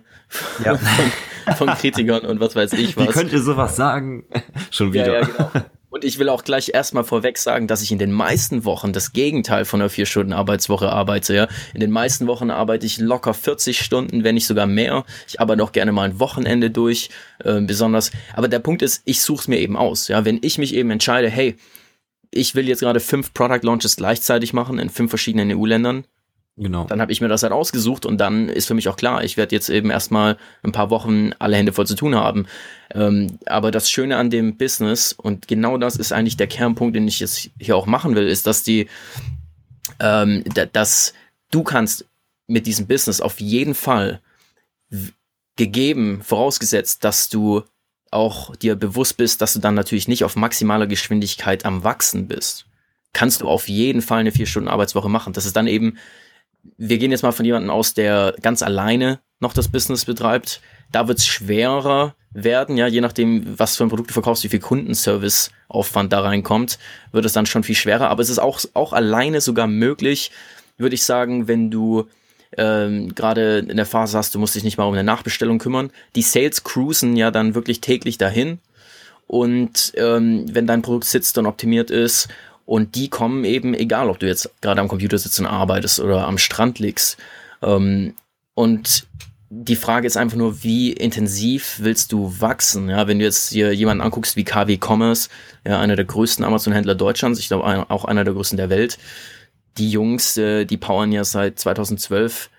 ja. 0.64 0.76
von, 0.76 1.54
von, 1.56 1.68
Kritikern 1.76 2.24
und 2.26 2.40
was 2.40 2.54
weiß 2.54 2.72
ich 2.74 2.96
was. 2.96 3.08
Wie 3.08 3.12
könnt 3.12 3.32
ihr 3.32 3.42
sowas 3.42 3.76
sagen? 3.76 4.24
schon 4.70 4.92
wieder. 4.92 5.20
Ja, 5.20 5.20
ja, 5.20 5.26
genau. 5.26 5.66
Und 5.96 6.04
ich 6.04 6.18
will 6.18 6.28
auch 6.28 6.44
gleich 6.44 6.72
erstmal 6.74 7.04
vorweg 7.04 7.38
sagen, 7.38 7.68
dass 7.68 7.80
ich 7.80 7.90
in 7.90 7.98
den 7.98 8.12
meisten 8.12 8.66
Wochen 8.66 8.92
das 8.92 9.14
Gegenteil 9.14 9.64
von 9.64 9.80
einer 9.80 9.88
vier 9.88 10.04
Stunden 10.04 10.34
Arbeitswoche 10.34 10.92
arbeite. 10.92 11.34
Ja. 11.34 11.48
In 11.72 11.80
den 11.80 11.90
meisten 11.90 12.26
Wochen 12.26 12.50
arbeite 12.50 12.84
ich 12.84 12.98
locker 12.98 13.32
40 13.32 13.80
Stunden, 13.80 14.22
wenn 14.22 14.34
nicht 14.34 14.46
sogar 14.46 14.66
mehr. 14.66 15.06
Ich 15.26 15.40
arbeite 15.40 15.64
auch 15.64 15.72
gerne 15.72 15.92
mal 15.92 16.02
ein 16.02 16.20
Wochenende 16.20 16.70
durch, 16.70 17.08
äh, 17.42 17.62
besonders. 17.62 18.10
Aber 18.34 18.46
der 18.46 18.58
Punkt 18.58 18.82
ist, 18.82 19.00
ich 19.06 19.22
suche 19.22 19.40
es 19.40 19.48
mir 19.48 19.58
eben 19.58 19.74
aus. 19.74 20.08
Ja, 20.08 20.26
wenn 20.26 20.38
ich 20.42 20.58
mich 20.58 20.74
eben 20.74 20.90
entscheide, 20.90 21.30
hey, 21.30 21.56
ich 22.30 22.54
will 22.54 22.68
jetzt 22.68 22.80
gerade 22.80 23.00
fünf 23.00 23.32
Product 23.32 23.62
Launches 23.62 23.96
gleichzeitig 23.96 24.52
machen 24.52 24.78
in 24.78 24.90
fünf 24.90 25.10
verschiedenen 25.10 25.50
EU-Ländern. 25.50 26.04
Genau. 26.58 26.84
Dann 26.84 27.02
habe 27.02 27.12
ich 27.12 27.20
mir 27.20 27.28
das 27.28 27.42
halt 27.42 27.52
ausgesucht 27.52 28.06
und 28.06 28.18
dann 28.18 28.48
ist 28.48 28.66
für 28.66 28.74
mich 28.74 28.88
auch 28.88 28.96
klar, 28.96 29.22
ich 29.22 29.36
werde 29.36 29.54
jetzt 29.54 29.68
eben 29.68 29.90
erstmal 29.90 30.38
ein 30.62 30.72
paar 30.72 30.88
Wochen 30.88 31.32
alle 31.38 31.56
Hände 31.56 31.74
voll 31.74 31.86
zu 31.86 31.96
tun 31.96 32.14
haben. 32.14 32.46
Ähm, 32.94 33.38
aber 33.44 33.70
das 33.70 33.90
Schöne 33.90 34.16
an 34.16 34.30
dem 34.30 34.56
Business, 34.56 35.12
und 35.12 35.48
genau 35.48 35.76
das 35.76 35.96
ist 35.96 36.12
eigentlich 36.12 36.38
der 36.38 36.46
Kernpunkt, 36.46 36.96
den 36.96 37.06
ich 37.06 37.20
jetzt 37.20 37.50
hier 37.60 37.76
auch 37.76 37.84
machen 37.84 38.14
will, 38.14 38.26
ist, 38.26 38.46
dass 38.46 38.62
die, 38.62 38.88
ähm, 40.00 40.44
dass 40.72 41.12
du 41.50 41.62
kannst 41.62 42.06
mit 42.46 42.66
diesem 42.66 42.86
Business 42.86 43.20
auf 43.20 43.38
jeden 43.38 43.74
Fall 43.74 44.20
gegeben, 45.56 46.22
vorausgesetzt, 46.22 47.04
dass 47.04 47.28
du 47.28 47.64
auch 48.10 48.56
dir 48.56 48.76
bewusst 48.76 49.18
bist, 49.18 49.42
dass 49.42 49.52
du 49.52 49.58
dann 49.58 49.74
natürlich 49.74 50.08
nicht 50.08 50.24
auf 50.24 50.36
maximaler 50.36 50.86
Geschwindigkeit 50.86 51.66
am 51.66 51.84
Wachsen 51.84 52.28
bist, 52.28 52.64
kannst 53.12 53.42
du 53.42 53.48
auf 53.48 53.68
jeden 53.68 54.00
Fall 54.00 54.20
eine 54.20 54.32
vier 54.32 54.46
Stunden 54.46 54.68
Arbeitswoche 54.68 55.10
machen. 55.10 55.32
Das 55.32 55.44
ist 55.44 55.56
dann 55.56 55.66
eben, 55.66 55.98
wir 56.76 56.98
gehen 56.98 57.10
jetzt 57.10 57.22
mal 57.22 57.32
von 57.32 57.44
jemandem 57.44 57.70
aus, 57.70 57.94
der 57.94 58.34
ganz 58.42 58.62
alleine 58.62 59.20
noch 59.40 59.52
das 59.52 59.68
Business 59.68 60.04
betreibt. 60.04 60.60
Da 60.92 61.08
wird 61.08 61.18
es 61.18 61.26
schwerer 61.26 62.14
werden, 62.32 62.76
ja, 62.76 62.86
je 62.86 63.00
nachdem, 63.00 63.58
was 63.58 63.76
für 63.76 63.84
ein 63.84 63.88
Produkt 63.88 64.10
du 64.10 64.14
verkaufst, 64.14 64.44
wie 64.44 64.48
viel 64.48 64.60
Kundenservice-Aufwand 64.60 66.12
da 66.12 66.20
reinkommt, 66.20 66.78
wird 67.12 67.24
es 67.24 67.32
dann 67.32 67.46
schon 67.46 67.62
viel 67.64 67.74
schwerer. 67.74 68.08
Aber 68.08 68.22
es 68.22 68.30
ist 68.30 68.38
auch, 68.38 68.60
auch 68.74 68.92
alleine 68.92 69.40
sogar 69.40 69.66
möglich, 69.66 70.30
würde 70.76 70.94
ich 70.94 71.04
sagen, 71.04 71.48
wenn 71.48 71.70
du 71.70 72.06
ähm, 72.56 73.14
gerade 73.14 73.58
in 73.58 73.76
der 73.76 73.86
Phase 73.86 74.16
hast, 74.16 74.34
du 74.34 74.38
musst 74.38 74.54
dich 74.54 74.64
nicht 74.64 74.78
mal 74.78 74.84
um 74.84 74.92
eine 74.92 75.04
Nachbestellung 75.04 75.58
kümmern. 75.58 75.90
Die 76.14 76.22
Sales 76.22 76.64
cruisen 76.64 77.16
ja 77.16 77.30
dann 77.30 77.54
wirklich 77.54 77.80
täglich 77.80 78.18
dahin. 78.18 78.58
Und 79.26 79.92
ähm, 79.96 80.46
wenn 80.52 80.66
dein 80.66 80.82
Produkt 80.82 81.06
sitzt 81.06 81.36
und 81.38 81.46
optimiert 81.46 81.90
ist, 81.90 82.28
und 82.66 82.96
die 82.96 83.08
kommen 83.08 83.44
eben, 83.44 83.74
egal 83.74 84.10
ob 84.10 84.18
du 84.18 84.26
jetzt 84.26 84.50
gerade 84.60 84.80
am 84.80 84.88
Computer 84.88 85.16
sitzt 85.16 85.38
und 85.40 85.46
arbeitest 85.46 86.00
oder 86.00 86.26
am 86.26 86.36
Strand 86.36 86.80
liegst. 86.80 87.16
Ähm, 87.62 88.14
und 88.54 89.06
die 89.48 89.76
Frage 89.76 90.06
ist 90.06 90.16
einfach 90.16 90.36
nur, 90.36 90.64
wie 90.64 90.92
intensiv 90.92 91.78
willst 91.80 92.10
du 92.10 92.40
wachsen? 92.40 92.88
Ja, 92.90 93.06
wenn 93.06 93.20
du 93.20 93.24
jetzt 93.24 93.50
hier 93.50 93.72
jemanden 93.72 94.02
anguckst 94.02 94.34
wie 94.34 94.44
KW 94.44 94.78
Commerce, 94.84 95.28
ja, 95.64 95.78
einer 95.78 95.94
der 95.94 96.04
größten 96.04 96.44
Amazon-Händler 96.44 96.96
Deutschlands, 96.96 97.38
ich 97.38 97.48
glaube 97.48 97.86
auch 97.88 98.04
einer 98.04 98.24
der 98.24 98.34
größten 98.34 98.56
der 98.56 98.68
Welt, 98.70 98.98
die 99.78 99.90
Jungs, 99.90 100.36
äh, 100.36 100.64
die 100.64 100.76
powern 100.76 101.12
ja 101.12 101.22
seit 101.22 101.60
2012 101.60 102.50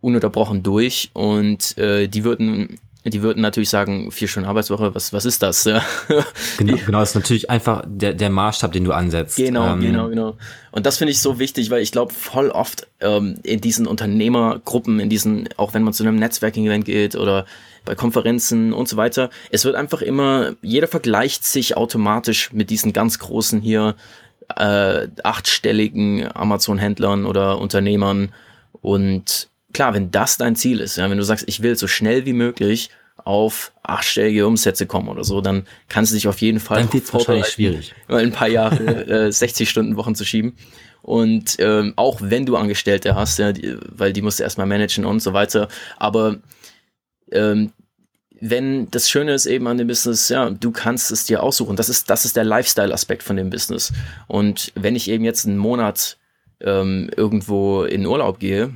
ununterbrochen 0.00 0.62
durch 0.62 1.10
und 1.14 1.76
äh, 1.78 2.06
die 2.06 2.22
würden 2.22 2.78
die 3.10 3.22
würden 3.22 3.40
natürlich 3.40 3.70
sagen, 3.70 4.10
vier 4.10 4.28
Stunden 4.28 4.48
Arbeitswoche, 4.48 4.94
was, 4.94 5.12
was 5.12 5.24
ist 5.24 5.42
das? 5.42 5.64
Ja. 5.64 5.82
Genau, 6.58 6.76
genau, 6.84 7.00
das 7.00 7.10
ist 7.10 7.14
natürlich 7.14 7.50
einfach 7.50 7.82
der, 7.86 8.14
der 8.14 8.30
Maßstab, 8.30 8.72
den 8.72 8.84
du 8.84 8.92
ansetzt. 8.92 9.36
Genau, 9.36 9.74
ähm, 9.74 9.80
genau, 9.80 10.08
genau. 10.08 10.36
Und 10.70 10.86
das 10.86 10.98
finde 10.98 11.12
ich 11.12 11.20
so 11.20 11.38
wichtig, 11.38 11.70
weil 11.70 11.82
ich 11.82 11.92
glaube, 11.92 12.12
voll 12.12 12.50
oft 12.50 12.86
ähm, 13.00 13.38
in 13.42 13.60
diesen 13.60 13.86
Unternehmergruppen, 13.86 15.00
in 15.00 15.08
diesen, 15.08 15.48
auch 15.56 15.74
wenn 15.74 15.82
man 15.82 15.92
zu 15.92 16.02
einem 16.02 16.16
Netzwerking-Event 16.16 16.84
geht 16.84 17.16
oder 17.16 17.46
bei 17.84 17.94
Konferenzen 17.94 18.72
und 18.72 18.88
so 18.88 18.96
weiter, 18.96 19.30
es 19.50 19.64
wird 19.64 19.76
einfach 19.76 20.02
immer, 20.02 20.54
jeder 20.62 20.88
vergleicht 20.88 21.44
sich 21.44 21.76
automatisch 21.76 22.52
mit 22.52 22.70
diesen 22.70 22.92
ganz 22.92 23.18
großen 23.18 23.60
hier 23.60 23.94
äh, 24.54 25.08
achtstelligen 25.22 26.26
Amazon-Händlern 26.34 27.26
oder 27.26 27.58
Unternehmern. 27.58 28.32
Und 28.80 29.48
klar, 29.76 29.94
wenn 29.94 30.10
das 30.10 30.38
dein 30.38 30.56
Ziel 30.56 30.80
ist, 30.80 30.96
ja, 30.96 31.08
wenn 31.08 31.18
du 31.18 31.24
sagst, 31.24 31.44
ich 31.46 31.62
will 31.62 31.76
so 31.76 31.86
schnell 31.86 32.24
wie 32.24 32.32
möglich 32.32 32.90
auf 33.24 33.72
achtstellige 33.82 34.46
Umsätze 34.46 34.86
kommen 34.86 35.08
oder 35.08 35.22
so, 35.22 35.42
dann 35.42 35.66
kannst 35.88 36.12
du 36.12 36.14
dich 36.16 36.28
auf 36.28 36.40
jeden 36.40 36.60
Fall 36.60 36.86
dann 36.90 37.02
wahrscheinlich 37.12 37.48
schwierig, 37.48 37.94
mal 38.08 38.22
ein 38.22 38.32
paar 38.32 38.48
Jahre 38.48 39.06
äh, 39.26 39.32
60 39.32 39.68
Stunden 39.68 39.96
Wochen 39.96 40.14
zu 40.14 40.24
schieben. 40.24 40.56
Und 41.02 41.56
ähm, 41.58 41.92
auch 41.96 42.20
wenn 42.22 42.46
du 42.46 42.56
Angestellte 42.56 43.14
hast, 43.14 43.38
ja, 43.38 43.52
die, 43.52 43.76
weil 43.86 44.12
die 44.12 44.22
musst 44.22 44.38
du 44.38 44.44
erstmal 44.44 44.66
managen 44.66 45.04
und 45.04 45.20
so 45.20 45.34
weiter. 45.34 45.68
Aber 45.98 46.38
ähm, 47.30 47.72
wenn 48.40 48.90
das 48.90 49.10
Schöne 49.10 49.34
ist 49.34 49.46
eben 49.46 49.66
an 49.66 49.76
dem 49.76 49.88
Business, 49.88 50.30
ja, 50.30 50.50
du 50.50 50.70
kannst 50.70 51.10
es 51.10 51.26
dir 51.26 51.42
aussuchen. 51.42 51.76
Das 51.76 51.88
ist, 51.88 52.08
das 52.08 52.24
ist 52.24 52.36
der 52.36 52.44
Lifestyle-Aspekt 52.44 53.22
von 53.22 53.36
dem 53.36 53.50
Business. 53.50 53.92
Und 54.26 54.72
wenn 54.74 54.96
ich 54.96 55.08
eben 55.10 55.24
jetzt 55.24 55.46
einen 55.46 55.58
Monat 55.58 56.16
ähm, 56.60 57.10
irgendwo 57.14 57.84
in 57.84 58.06
Urlaub 58.06 58.40
gehe, 58.40 58.74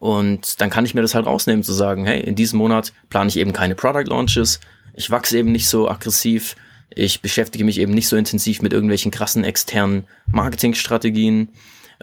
und 0.00 0.62
dann 0.62 0.70
kann 0.70 0.86
ich 0.86 0.94
mir 0.94 1.02
das 1.02 1.14
halt 1.14 1.26
rausnehmen, 1.26 1.62
zu 1.62 1.74
sagen, 1.74 2.06
hey, 2.06 2.20
in 2.20 2.34
diesem 2.34 2.58
Monat 2.58 2.92
plane 3.10 3.28
ich 3.28 3.36
eben 3.36 3.52
keine 3.52 3.74
Product 3.74 4.08
Launches, 4.08 4.58
ich 4.94 5.10
wachse 5.10 5.38
eben 5.38 5.52
nicht 5.52 5.68
so 5.68 5.88
aggressiv, 5.88 6.56
ich 6.88 7.20
beschäftige 7.20 7.64
mich 7.64 7.78
eben 7.78 7.92
nicht 7.92 8.08
so 8.08 8.16
intensiv 8.16 8.62
mit 8.62 8.72
irgendwelchen 8.72 9.10
krassen 9.10 9.44
externen 9.44 10.06
Marketingstrategien. 10.26 11.50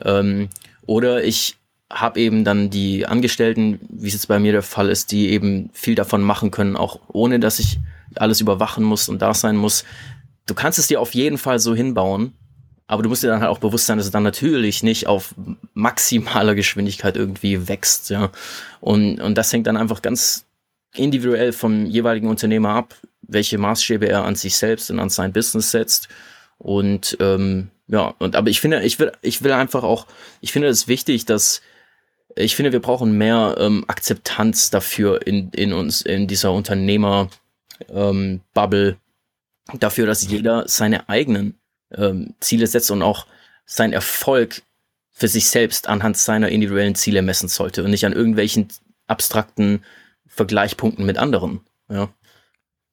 Ähm, 0.02 0.50
oder 0.86 1.24
ich 1.24 1.58
habe 1.90 2.20
eben 2.20 2.44
dann 2.44 2.70
die 2.70 3.08
Angestellten, 3.08 3.80
wie 3.90 4.08
es 4.08 4.14
jetzt 4.14 4.28
bei 4.28 4.40
mir 4.40 4.52
der 4.52 4.62
Fall 4.62 4.90
ist, 4.90 5.12
die 5.12 5.30
eben 5.30 5.72
viel 5.74 5.96
davon 5.96 6.22
machen 6.22 6.52
können, 6.52 6.76
auch 6.76 7.00
ohne 7.08 7.40
dass 7.40 7.58
ich 7.58 7.80
alles 8.16 8.42
überwachen 8.42 8.84
muss 8.84 9.10
und 9.10 9.24
da 9.24 9.34
sein 9.34 9.58
muss. 9.58 9.84
Du 10.46 10.54
kannst 10.54 10.78
es 10.78 10.88
dir 10.88 11.02
auf 11.02 11.16
jeden 11.16 11.40
Fall 11.40 11.58
so 11.58 11.74
hinbauen, 11.74 12.34
aber 12.88 13.04
du 13.04 13.10
musst 13.10 13.24
dir 13.24 13.28
dann 13.28 13.42
halt 13.42 13.52
auch 13.52 13.60
bewusst 13.60 13.86
sein, 13.86 13.98
dass 13.98 14.08
es 14.08 14.12
dann 14.12 14.24
natürlich 14.24 14.82
nicht 14.82 15.08
auf 15.08 15.36
maximaler 15.74 16.56
Geschwindigkeit 16.56 17.18
irgendwie 17.18 17.68
wächst, 17.68 18.10
ja. 18.10 18.32
Und, 18.80 19.20
und 19.20 19.38
das 19.38 19.52
hängt 19.52 19.68
dann 19.68 19.78
einfach 19.78 20.02
ganz 20.02 20.46
individuell 20.96 21.52
vom 21.52 21.86
jeweiligen 21.86 22.30
Unternehmer 22.30 22.70
ab, 22.70 22.96
welche 23.22 23.58
Maßstäbe 23.58 24.08
er 24.08 24.24
an 24.24 24.36
sich 24.36 24.56
selbst 24.56 24.90
und 24.90 25.00
an 25.00 25.10
sein 25.10 25.34
Business 25.34 25.72
setzt. 25.72 26.08
Und 26.58 27.18
ähm, 27.20 27.70
ja, 27.88 28.16
und 28.20 28.36
aber 28.36 28.50
ich 28.50 28.62
finde, 28.62 28.82
ich 28.84 29.00
will, 29.00 29.12
ich 29.22 29.44
will 29.44 29.52
einfach 29.52 29.84
auch, 29.84 30.08
ich 30.42 30.52
finde 30.52 30.70
es 30.70 30.88
wichtig, 30.88 31.26
dass 31.26 31.62
ich 32.36 32.56
finde, 32.56 32.72
wir 32.72 32.82
brauchen 32.82 33.18
mehr 33.18 33.56
ähm, 33.60 33.84
Akzeptanz 33.88 34.70
dafür 34.70 35.26
in, 35.26 35.50
in 35.52 35.74
uns, 35.74 36.02
in 36.02 36.28
dieser 36.28 36.52
Unternehmer 36.52 37.30
ähm, 37.90 38.42
dafür, 38.54 40.06
dass 40.06 40.28
jeder 40.28 40.68
seine 40.68 41.10
eigenen 41.10 41.58
ähm, 41.96 42.36
Ziele 42.40 42.68
setzt 42.68 42.92
und 42.92 43.02
auch 43.02 43.26
sein 43.66 43.94
Erfolg 43.94 44.62
für 45.12 45.28
sich 45.28 45.50
selbst 45.50 45.90
anhand 45.90 46.18
seiner 46.18 46.50
individuellen 46.50 46.96
Ziele 46.96 47.22
messen 47.22 47.50
sollte 47.50 47.84
und 47.84 47.92
nicht 47.92 48.06
an 48.06 48.14
irgendwelchen 48.14 48.68
abstrakten 49.08 49.84
Vergleichpunkten 50.28 51.06
mit 51.06 51.18
anderen. 51.18 51.62
Ja. 51.90 52.10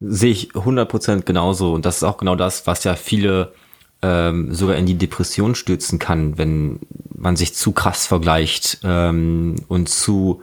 Sehe 0.01 0.31
ich 0.31 0.51
100% 0.53 1.23
genauso. 1.23 1.75
Und 1.75 1.85
das 1.85 1.99
ist 1.99 2.03
auch 2.03 2.17
genau 2.17 2.37
das, 2.37 2.67
was 2.67 2.85
ja 2.85 2.97
viele 2.97 3.53
ähm, 4.03 4.55
sogar 4.55 4.77
in 4.77 4.87
die 4.87 4.99
Depression 4.99 5.55
stürzen 5.55 5.99
kann, 5.99 6.39
wenn 6.39 6.81
man 7.15 7.37
sich 7.37 7.55
zu 7.55 7.73
krass 7.73 8.07
vergleicht 8.07 8.81
ähm, 8.85 9.57
und 9.69 9.89
zu, 9.89 10.43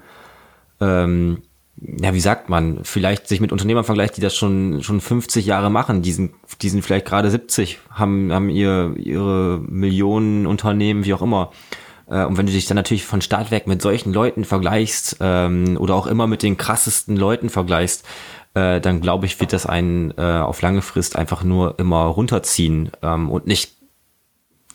ähm, 0.79 1.43
ja, 1.77 2.13
wie 2.13 2.19
sagt 2.19 2.49
man, 2.49 2.79
vielleicht 2.83 3.27
sich 3.27 3.39
mit 3.39 3.51
Unternehmern 3.51 3.83
vergleicht, 3.83 4.17
die 4.17 4.21
das 4.21 4.35
schon, 4.35 4.83
schon 4.83 5.01
50 5.01 5.45
Jahre 5.45 5.69
machen. 5.69 6.01
Die 6.01 6.11
sind, 6.11 6.33
die 6.61 6.69
sind 6.69 6.83
vielleicht 6.83 7.05
gerade 7.05 7.31
70, 7.31 7.79
haben, 7.89 8.31
haben 8.31 8.49
ihr, 8.49 8.93
ihre 8.97 9.59
Millionen 9.67 10.45
Unternehmen, 10.45 11.05
wie 11.05 11.13
auch 11.13 11.21
immer. 11.21 11.51
Äh, 12.07 12.25
und 12.25 12.37
wenn 12.37 12.45
du 12.45 12.51
dich 12.51 12.67
dann 12.67 12.75
natürlich 12.75 13.05
von 13.05 13.21
Start 13.21 13.49
weg 13.49 13.67
mit 13.67 13.81
solchen 13.81 14.13
Leuten 14.13 14.45
vergleichst 14.45 15.17
ähm, 15.21 15.77
oder 15.79 15.95
auch 15.95 16.07
immer 16.07 16.27
mit 16.27 16.43
den 16.43 16.57
krassesten 16.57 17.17
Leuten 17.17 17.49
vergleichst, 17.49 18.05
äh, 18.53 18.81
dann 18.81 19.01
glaube 19.01 19.25
ich, 19.25 19.39
wird 19.39 19.53
das 19.53 19.65
einen 19.65 20.11
äh, 20.17 20.21
auf 20.21 20.61
lange 20.61 20.81
Frist 20.81 21.15
einfach 21.15 21.43
nur 21.43 21.79
immer 21.79 22.03
runterziehen 22.03 22.91
ähm, 23.01 23.29
und 23.29 23.47
nicht, 23.47 23.77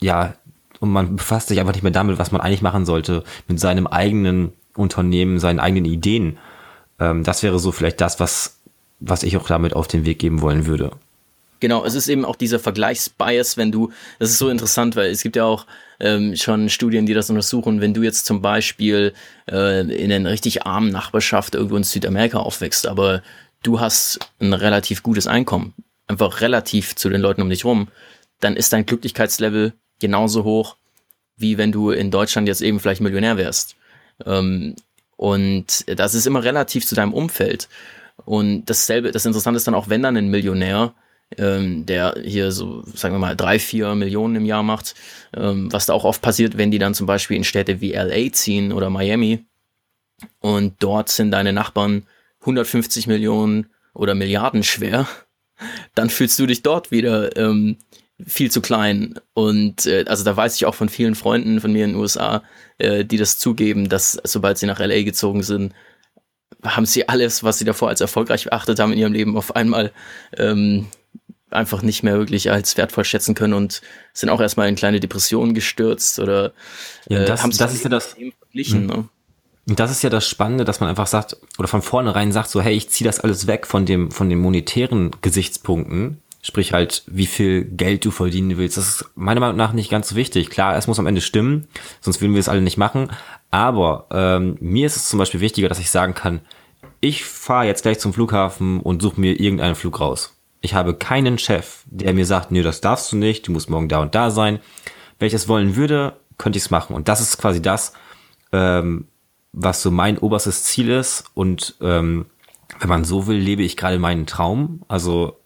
ja, 0.01 0.35
und 0.81 0.91
man 0.91 1.17
befasst 1.17 1.49
sich 1.49 1.61
einfach 1.61 1.75
nicht 1.75 1.83
mehr 1.83 1.93
damit, 1.93 2.19
was 2.19 2.33
man 2.33 2.41
eigentlich 2.41 2.63
machen 2.63 2.85
sollte, 2.85 3.23
mit 3.49 3.61
seinem 3.61 3.87
eigenen 3.87 4.53
Unternehmen, 4.77 5.39
seinen 5.39 5.59
eigenen 5.59 5.87
Ideen. 5.87 6.39
Ähm, 6.99 7.25
das 7.25 7.43
wäre 7.43 7.59
so 7.59 7.73
vielleicht 7.73 8.01
das, 8.01 8.21
was, 8.21 8.59
was 9.01 9.23
ich 9.23 9.37
auch 9.37 9.47
damit 9.47 9.75
auf 9.75 9.89
den 9.89 10.05
Weg 10.05 10.19
geben 10.19 10.41
wollen 10.41 10.67
würde. 10.67 10.91
Genau, 11.61 11.85
es 11.85 11.95
ist 11.95 12.09
eben 12.09 12.25
auch 12.25 12.37
dieser 12.37 12.59
Vergleichsbias, 12.59 13.57
wenn 13.57 13.73
du, 13.73 13.91
das 14.19 14.31
ist 14.31 14.39
so 14.39 14.51
interessant, 14.51 14.95
weil 14.95 15.11
es 15.11 15.23
gibt 15.23 15.37
ja 15.37 15.45
auch 15.45 15.67
ähm, 16.01 16.37
schon 16.37 16.69
Studien, 16.69 17.07
die 17.07 17.15
das 17.15 17.31
untersuchen, 17.31 17.81
wenn 17.81 17.95
du 17.95 18.03
jetzt 18.03 18.27
zum 18.27 18.43
Beispiel 18.43 19.15
äh, 19.51 19.81
in 19.81 20.13
einer 20.13 20.31
richtig 20.31 20.67
armen 20.67 20.91
Nachbarschaft 20.91 21.55
irgendwo 21.55 21.77
in 21.77 21.83
Südamerika 21.83 22.39
aufwächst, 22.39 22.87
aber 22.87 23.23
du 23.63 23.81
hast 23.81 24.19
ein 24.39 24.53
relativ 24.53 25.03
gutes 25.03 25.27
Einkommen, 25.27 25.73
einfach 26.07 26.43
relativ 26.43 26.95
zu 26.95 27.09
den 27.09 27.23
Leuten 27.23 27.41
um 27.41 27.49
dich 27.49 27.65
rum, 27.65 27.89
dann 28.41 28.55
ist 28.55 28.75
dein 28.75 28.85
Glücklichkeitslevel 28.85 29.73
genauso 29.99 30.45
hoch, 30.45 30.77
wie 31.39 31.57
wenn 31.57 31.73
du 31.73 31.91
in 31.91 32.11
Deutschland 32.11 32.49
jetzt 32.49 32.61
eben 32.61 32.81
vielleicht 32.81 33.01
Millionär 33.01 33.39
wärst. 33.39 33.77
Ähm, 34.27 34.77
und 35.17 35.85
das 35.99 36.15
ist 36.15 36.27
immer 36.27 36.45
relativ 36.45 36.87
zu 36.87 36.95
deinem 36.95 37.15
Umfeld. 37.15 37.69
Und 38.25 38.67
dasselbe, 38.67 39.13
das 39.13 39.27
Interessante 39.27 39.57
ist 39.57 39.67
dann 39.67 39.75
auch, 39.75 39.89
wenn 39.89 40.03
dann 40.03 40.17
ein 40.17 40.29
Millionär, 40.29 40.95
ähm, 41.37 41.87
der 41.87 42.15
hier 42.23 42.53
so, 42.53 42.83
sagen 42.95 43.15
wir 43.15 43.19
mal, 43.19 43.37
drei, 43.37 43.59
vier 43.59 43.95
Millionen 43.95 44.37
im 44.37 44.45
Jahr 44.45 44.63
macht, 44.63 44.95
ähm, 45.35 45.73
was 45.73 45.87
da 45.87 45.93
auch 45.93 46.05
oft 46.05 46.23
passiert, 46.23 46.57
wenn 46.57 46.71
die 46.71 46.79
dann 46.79 46.95
zum 46.95 47.07
Beispiel 47.07 47.37
in 47.37 47.45
Städte 47.45 47.81
wie 47.81 47.93
LA 47.93 48.33
ziehen 48.33 48.73
oder 48.73 48.91
Miami 48.91 49.45
und 50.41 50.75
dort 50.79 51.09
sind 51.09 51.33
deine 51.33 51.53
Nachbarn 51.53 52.07
150 52.41 53.07
Millionen 53.07 53.67
oder 53.93 54.15
Milliarden 54.15 54.63
schwer, 54.63 55.09
dann 55.95 56.11
fühlst 56.11 56.39
du 56.39 56.47
dich 56.47 56.63
dort 56.63 56.91
wieder 56.91 57.37
ähm, 57.37 57.77
viel 58.25 58.51
zu 58.51 58.61
klein. 58.61 59.19
Und 59.35 59.87
äh, 59.87 60.05
also 60.07 60.25
da 60.25 60.37
weiß 60.37 60.55
ich 60.57 60.67
auch 60.67 60.75
von 60.75 60.89
vielen 60.89 61.15
Freunden 61.15 61.61
von 61.61 61.73
mir 61.73 61.85
in 61.85 61.93
den 61.93 62.01
USA, 62.01 62.43
äh, 62.79 63.05
die 63.05 63.17
das 63.17 63.39
zugeben, 63.39 63.89
dass 63.89 64.19
sobald 64.25 64.59
sie 64.59 64.67
nach 64.67 64.79
LA 64.79 65.03
gezogen 65.03 65.43
sind, 65.43 65.75
haben 66.63 66.87
sie 66.87 67.09
alles, 67.09 67.45
was 67.45 67.59
sie 67.59 67.65
davor 67.65 67.89
als 67.89 68.01
erfolgreich 68.01 68.45
beachtet 68.45 68.79
haben 68.79 68.93
in 68.93 68.99
ihrem 68.99 69.13
Leben, 69.13 69.37
auf 69.37 69.55
einmal 69.55 69.93
ähm, 70.37 70.87
einfach 71.51 71.83
nicht 71.83 72.03
mehr 72.03 72.19
wirklich 72.19 72.51
als 72.51 72.77
wertvoll 72.77 73.05
schätzen 73.05 73.35
können 73.35 73.55
und 73.55 73.83
sind 74.13 74.31
auch 74.31 74.41
erstmal 74.41 74.69
in 74.69 74.75
kleine 74.75 75.01
Depressionen 75.01 75.55
gestürzt 75.55 76.19
oder 76.19 76.53
ja, 77.09 77.25
das, 77.25 77.41
äh, 77.41 77.43
haben 77.43 77.57
das 77.57 77.75
ist 77.75 77.85
ja 77.85 77.91
das 77.91 78.17
verglichen. 78.41 78.83
Mhm. 78.83 78.87
Ne? 78.87 79.09
Und 79.69 79.81
das 79.81 79.91
ist 79.91 80.03
ja 80.03 80.11
das 80.11 80.29
Spannende, 80.29 80.65
dass 80.65 80.81
man 80.81 80.89
einfach 80.89 81.09
sagt, 81.09 81.37
oder 81.59 81.67
von 81.67 81.83
vornherein 81.83 82.31
sagt 82.31 82.51
so, 82.51 82.61
hey, 82.61 82.75
ich 82.75 82.89
ziehe 82.89 83.09
das 83.09 83.21
alles 83.21 83.47
weg 83.49 83.67
von 83.67 83.85
dem, 83.85 84.11
von 84.13 84.29
den 84.29 84.39
monetären 84.39 85.11
Gesichtspunkten. 85.23 86.23
Sprich 86.47 86.73
halt, 86.73 87.03
wie 87.09 87.27
viel 87.27 87.65
Geld 87.65 88.05
du 88.05 88.13
verdienen 88.13 88.57
willst. 88.57 88.77
Das 88.77 88.87
ist 88.87 89.11
meiner 89.17 89.41
Meinung 89.41 89.57
nach 89.57 89.73
nicht 89.73 89.91
ganz 89.91 90.11
so 90.11 90.15
wichtig. 90.15 90.49
Klar, 90.49 90.77
es 90.77 90.87
muss 90.87 91.01
am 91.01 91.09
Ende 91.09 91.21
stimmen, 91.21 91.67
sonst 92.01 92.21
würden 92.21 92.35
wir 92.35 92.39
es 92.39 92.49
alle 92.49 92.61
nicht 92.61 92.77
machen. 92.77 93.11
Aber 93.51 94.07
ähm, 94.13 94.57
mir 94.61 94.87
ist 94.87 94.95
es 94.95 95.09
zum 95.09 95.19
Beispiel 95.19 95.41
wichtiger, 95.41 95.69
dass 95.69 95.81
ich 95.81 95.91
sagen 95.91 96.15
kann, 96.15 96.43
ich 97.01 97.25
fahre 97.25 97.67
jetzt 97.67 97.83
gleich 97.83 97.99
zum 97.99 98.13
Flughafen 98.13 98.79
und 98.79 99.03
suche 99.03 99.21
mir 99.21 99.41
irgendeinen 99.41 99.75
Flug 99.75 99.99
raus. 99.99 100.39
Ich 100.61 100.75
habe 100.75 100.95
keinen 100.95 101.37
Chef, 101.39 101.83
der 101.87 102.15
mir 102.15 102.27
sagt, 102.27 102.53
nö, 102.53 102.63
das 102.63 102.81
darfst 102.81 103.11
du 103.11 103.17
nicht, 103.17 103.49
du 103.49 103.51
musst 103.51 103.69
morgen 103.69 103.89
da 103.89 103.99
und 103.99 104.15
da 104.15 104.31
sein. 104.31 104.61
Wenn 105.19 105.27
ich 105.27 105.35
es 105.35 105.49
wollen 105.49 105.75
würde, 105.75 106.15
könnte 106.39 106.59
ich 106.59 106.67
es 106.67 106.71
machen. 106.71 106.95
Und 106.95 107.09
das 107.09 107.21
ist 107.21 107.39
quasi 107.39 107.61
das, 107.61 107.93
ähm, 108.53 109.09
was 109.53 109.83
so 109.83 109.91
mein 109.91 110.17
oberstes 110.17 110.63
Ziel 110.63 110.91
ist. 110.91 111.25
Und 111.35 111.75
ähm, 111.81 112.27
wenn 112.79 112.89
man 112.89 113.03
so 113.03 113.27
will, 113.27 113.37
lebe 113.37 113.65
ich 113.65 113.77
gerade 113.77 113.99
meinen 113.99 114.27
Traum. 114.27 114.85
Also 114.87 115.41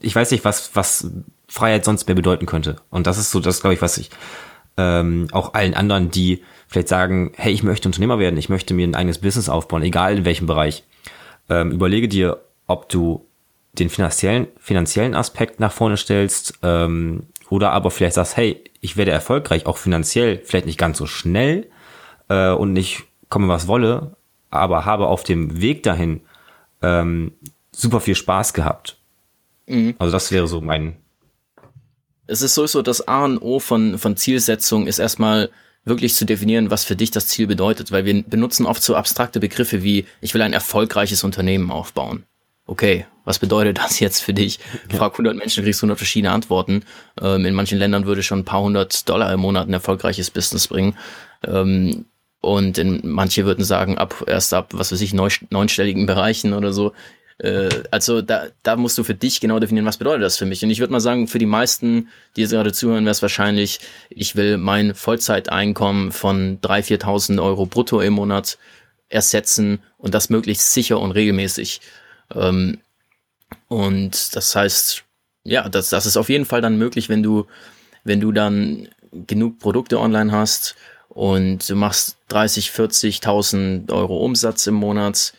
ich 0.00 0.14
weiß 0.14 0.30
nicht, 0.30 0.44
was, 0.44 0.74
was 0.74 1.10
Freiheit 1.48 1.84
sonst 1.84 2.06
mehr 2.06 2.14
bedeuten 2.14 2.46
könnte. 2.46 2.76
Und 2.90 3.06
das 3.06 3.18
ist 3.18 3.30
so 3.30 3.40
das, 3.40 3.60
glaube 3.60 3.74
ich, 3.74 3.82
was 3.82 3.98
ich 3.98 4.10
ähm, 4.76 5.28
auch 5.32 5.54
allen 5.54 5.74
anderen, 5.74 6.10
die 6.10 6.42
vielleicht 6.68 6.88
sagen, 6.88 7.32
hey, 7.36 7.52
ich 7.52 7.62
möchte 7.62 7.88
Unternehmer 7.88 8.18
werden, 8.18 8.38
ich 8.38 8.48
möchte 8.48 8.74
mir 8.74 8.86
ein 8.86 8.94
eigenes 8.94 9.18
Business 9.18 9.48
aufbauen, 9.48 9.82
egal 9.82 10.18
in 10.18 10.24
welchem 10.24 10.46
Bereich. 10.46 10.84
Ähm, 11.48 11.72
überlege 11.72 12.08
dir, 12.08 12.40
ob 12.66 12.88
du 12.88 13.26
den 13.72 13.90
finanziellen, 13.90 14.48
finanziellen 14.58 15.14
Aspekt 15.14 15.60
nach 15.60 15.72
vorne 15.72 15.96
stellst 15.96 16.58
ähm, 16.62 17.26
oder 17.48 17.72
aber 17.72 17.90
vielleicht 17.90 18.14
sagst, 18.14 18.36
hey, 18.36 18.62
ich 18.80 18.96
werde 18.96 19.10
erfolgreich, 19.10 19.66
auch 19.66 19.78
finanziell, 19.78 20.40
vielleicht 20.44 20.66
nicht 20.66 20.78
ganz 20.78 20.98
so 20.98 21.06
schnell 21.06 21.66
äh, 22.28 22.50
und 22.50 22.72
nicht 22.72 23.04
komme 23.28 23.48
was 23.48 23.66
wolle, 23.66 24.16
aber 24.50 24.84
habe 24.84 25.06
auf 25.06 25.24
dem 25.24 25.60
Weg 25.60 25.82
dahin 25.82 26.20
ähm, 26.82 27.32
super 27.72 28.00
viel 28.00 28.14
Spaß 28.14 28.52
gehabt. 28.52 28.97
Mhm. 29.68 29.94
Also 29.98 30.12
das 30.12 30.32
wäre 30.32 30.48
so 30.48 30.60
mein. 30.60 30.96
Es 32.26 32.42
ist 32.42 32.54
sowieso 32.54 32.82
das 32.82 33.06
A 33.08 33.24
und 33.24 33.38
O 33.38 33.58
von, 33.58 33.98
von 33.98 34.16
Zielsetzung 34.16 34.86
ist 34.86 34.98
erstmal 34.98 35.50
wirklich 35.84 36.14
zu 36.14 36.26
definieren, 36.26 36.70
was 36.70 36.84
für 36.84 36.96
dich 36.96 37.10
das 37.10 37.26
Ziel 37.28 37.46
bedeutet, 37.46 37.90
weil 37.90 38.04
wir 38.04 38.22
benutzen 38.22 38.66
oft 38.66 38.82
so 38.82 38.94
abstrakte 38.94 39.40
Begriffe 39.40 39.82
wie, 39.82 40.04
ich 40.20 40.34
will 40.34 40.42
ein 40.42 40.52
erfolgreiches 40.52 41.24
Unternehmen 41.24 41.70
aufbauen. 41.70 42.24
Okay, 42.66 43.06
was 43.24 43.38
bedeutet 43.38 43.78
das 43.78 43.98
jetzt 43.98 44.20
für 44.20 44.34
dich? 44.34 44.58
Ja. 44.90 44.98
Frag 44.98 45.12
100 45.12 45.34
Menschen, 45.34 45.64
kriegst 45.64 45.80
100 45.80 45.96
verschiedene 45.96 46.32
Antworten. 46.32 46.82
Ähm, 47.20 47.46
in 47.46 47.54
manchen 47.54 47.78
Ländern 47.78 48.04
würde 48.04 48.22
schon 48.22 48.40
ein 48.40 48.44
paar 48.44 48.60
hundert 48.60 49.08
Dollar 49.08 49.32
im 49.32 49.40
Monat 49.40 49.68
ein 49.68 49.72
erfolgreiches 49.72 50.30
Business 50.30 50.68
bringen. 50.68 50.94
Ähm, 51.46 52.04
und 52.40 52.76
in, 52.76 53.00
manche 53.04 53.46
würden 53.46 53.64
sagen, 53.64 53.96
ab 53.96 54.22
erst 54.26 54.52
ab, 54.52 54.68
was 54.72 54.92
weiß 54.92 55.00
ich, 55.00 55.14
neunstelligen 55.14 56.06
Bereichen 56.06 56.52
oder 56.52 56.72
so. 56.72 56.92
Äh, 57.38 57.68
also 57.90 58.22
da, 58.22 58.46
da 58.62 58.76
musst 58.76 58.98
du 58.98 59.04
für 59.04 59.14
dich 59.14 59.40
genau 59.40 59.58
definieren, 59.58 59.86
was 59.86 59.96
bedeutet 59.96 60.22
das 60.22 60.36
für 60.36 60.46
mich. 60.46 60.62
Und 60.62 60.70
ich 60.70 60.80
würde 60.80 60.92
mal 60.92 61.00
sagen, 61.00 61.28
für 61.28 61.38
die 61.38 61.46
meisten, 61.46 62.08
die 62.36 62.42
jetzt 62.42 62.50
gerade 62.50 62.72
zuhören, 62.72 63.04
wäre 63.04 63.12
es 63.12 63.22
wahrscheinlich, 63.22 63.80
ich 64.10 64.36
will 64.36 64.58
mein 64.58 64.94
Vollzeiteinkommen 64.94 66.12
von 66.12 66.60
3.000, 66.60 67.02
4.000 67.02 67.42
Euro 67.42 67.66
brutto 67.66 68.00
im 68.00 68.14
Monat 68.14 68.58
ersetzen 69.08 69.80
und 69.96 70.14
das 70.14 70.30
möglichst 70.30 70.72
sicher 70.72 71.00
und 71.00 71.12
regelmäßig. 71.12 71.80
Ähm, 72.34 72.78
und 73.68 74.36
das 74.36 74.54
heißt, 74.54 75.04
ja, 75.44 75.68
das, 75.68 75.90
das 75.90 76.06
ist 76.06 76.16
auf 76.16 76.28
jeden 76.28 76.44
Fall 76.44 76.60
dann 76.60 76.76
möglich, 76.76 77.08
wenn 77.08 77.22
du, 77.22 77.46
wenn 78.04 78.20
du 78.20 78.32
dann 78.32 78.88
genug 79.26 79.58
Produkte 79.58 79.98
online 79.98 80.32
hast 80.32 80.74
und 81.08 81.68
du 81.68 81.74
machst 81.74 82.16
30, 82.28 82.70
40.000 82.70 83.90
Euro 83.92 84.18
Umsatz 84.18 84.66
im 84.66 84.74
Monat, 84.74 85.32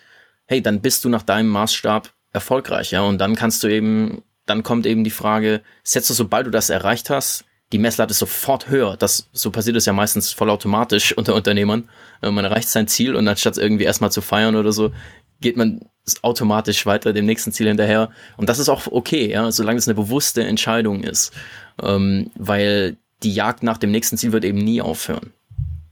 hey, 0.50 0.64
dann 0.64 0.82
bist 0.82 1.06
du 1.06 1.10
nach 1.10 1.22
deinem 1.22 1.50
Maßstab 1.50 2.12
erfolgreich, 2.34 2.90
ja, 2.90 3.02
und 3.02 3.20
dann 3.20 3.36
kannst 3.36 3.64
du 3.64 3.68
eben, 3.68 4.24
dann 4.48 4.64
kommt 4.64 4.88
eben 4.88 5.04
die 5.04 5.12
Frage, 5.12 5.62
setzt 5.84 6.10
du, 6.10 6.16
sobald 6.16 6.48
du 6.48 6.52
das 6.52 6.72
erreicht 6.72 7.12
hast, 7.12 7.46
die 7.72 7.78
Messlatte 7.78 8.16
sofort 8.16 8.68
höher. 8.68 8.98
Das, 8.98 9.30
so 9.32 9.52
passiert 9.52 9.76
es 9.76 9.86
ja 9.86 9.94
meistens 9.94 10.34
vollautomatisch 10.34 11.12
unter 11.18 11.36
Unternehmern. 11.36 11.88
Äh, 12.24 12.32
man 12.32 12.46
erreicht 12.46 12.68
sein 12.68 12.88
Ziel 12.88 13.16
und 13.16 13.28
anstatt 13.28 13.60
irgendwie 13.60 13.84
erstmal 13.84 14.12
zu 14.12 14.22
feiern 14.22 14.56
oder 14.56 14.72
so, 14.72 14.92
geht 15.40 15.56
man 15.56 15.82
automatisch 16.24 16.88
weiter 16.88 17.14
dem 17.14 17.28
nächsten 17.28 17.52
Ziel 17.52 17.68
hinterher. 17.68 18.10
Und 18.36 18.50
das 18.50 18.58
ist 18.58 18.70
auch 18.70 18.88
okay, 18.88 19.30
ja, 19.30 19.52
solange 19.52 19.78
es 19.78 19.88
eine 19.88 19.94
bewusste 19.94 20.44
Entscheidung 20.44 21.04
ist. 21.04 21.32
Ähm, 21.80 22.32
weil 22.34 22.98
die 23.22 23.34
Jagd 23.36 23.62
nach 23.62 23.78
dem 23.78 23.92
nächsten 23.92 24.18
Ziel 24.18 24.32
wird 24.32 24.46
eben 24.46 24.58
nie 24.58 24.82
aufhören. 24.82 25.32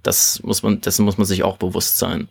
Das 0.02 0.42
muss 0.42 0.64
man, 0.64 0.82
dessen 0.82 1.06
muss 1.06 1.20
man 1.20 1.28
sich 1.28 1.44
auch 1.44 1.58
bewusst 1.58 2.00
sein. 2.00 2.28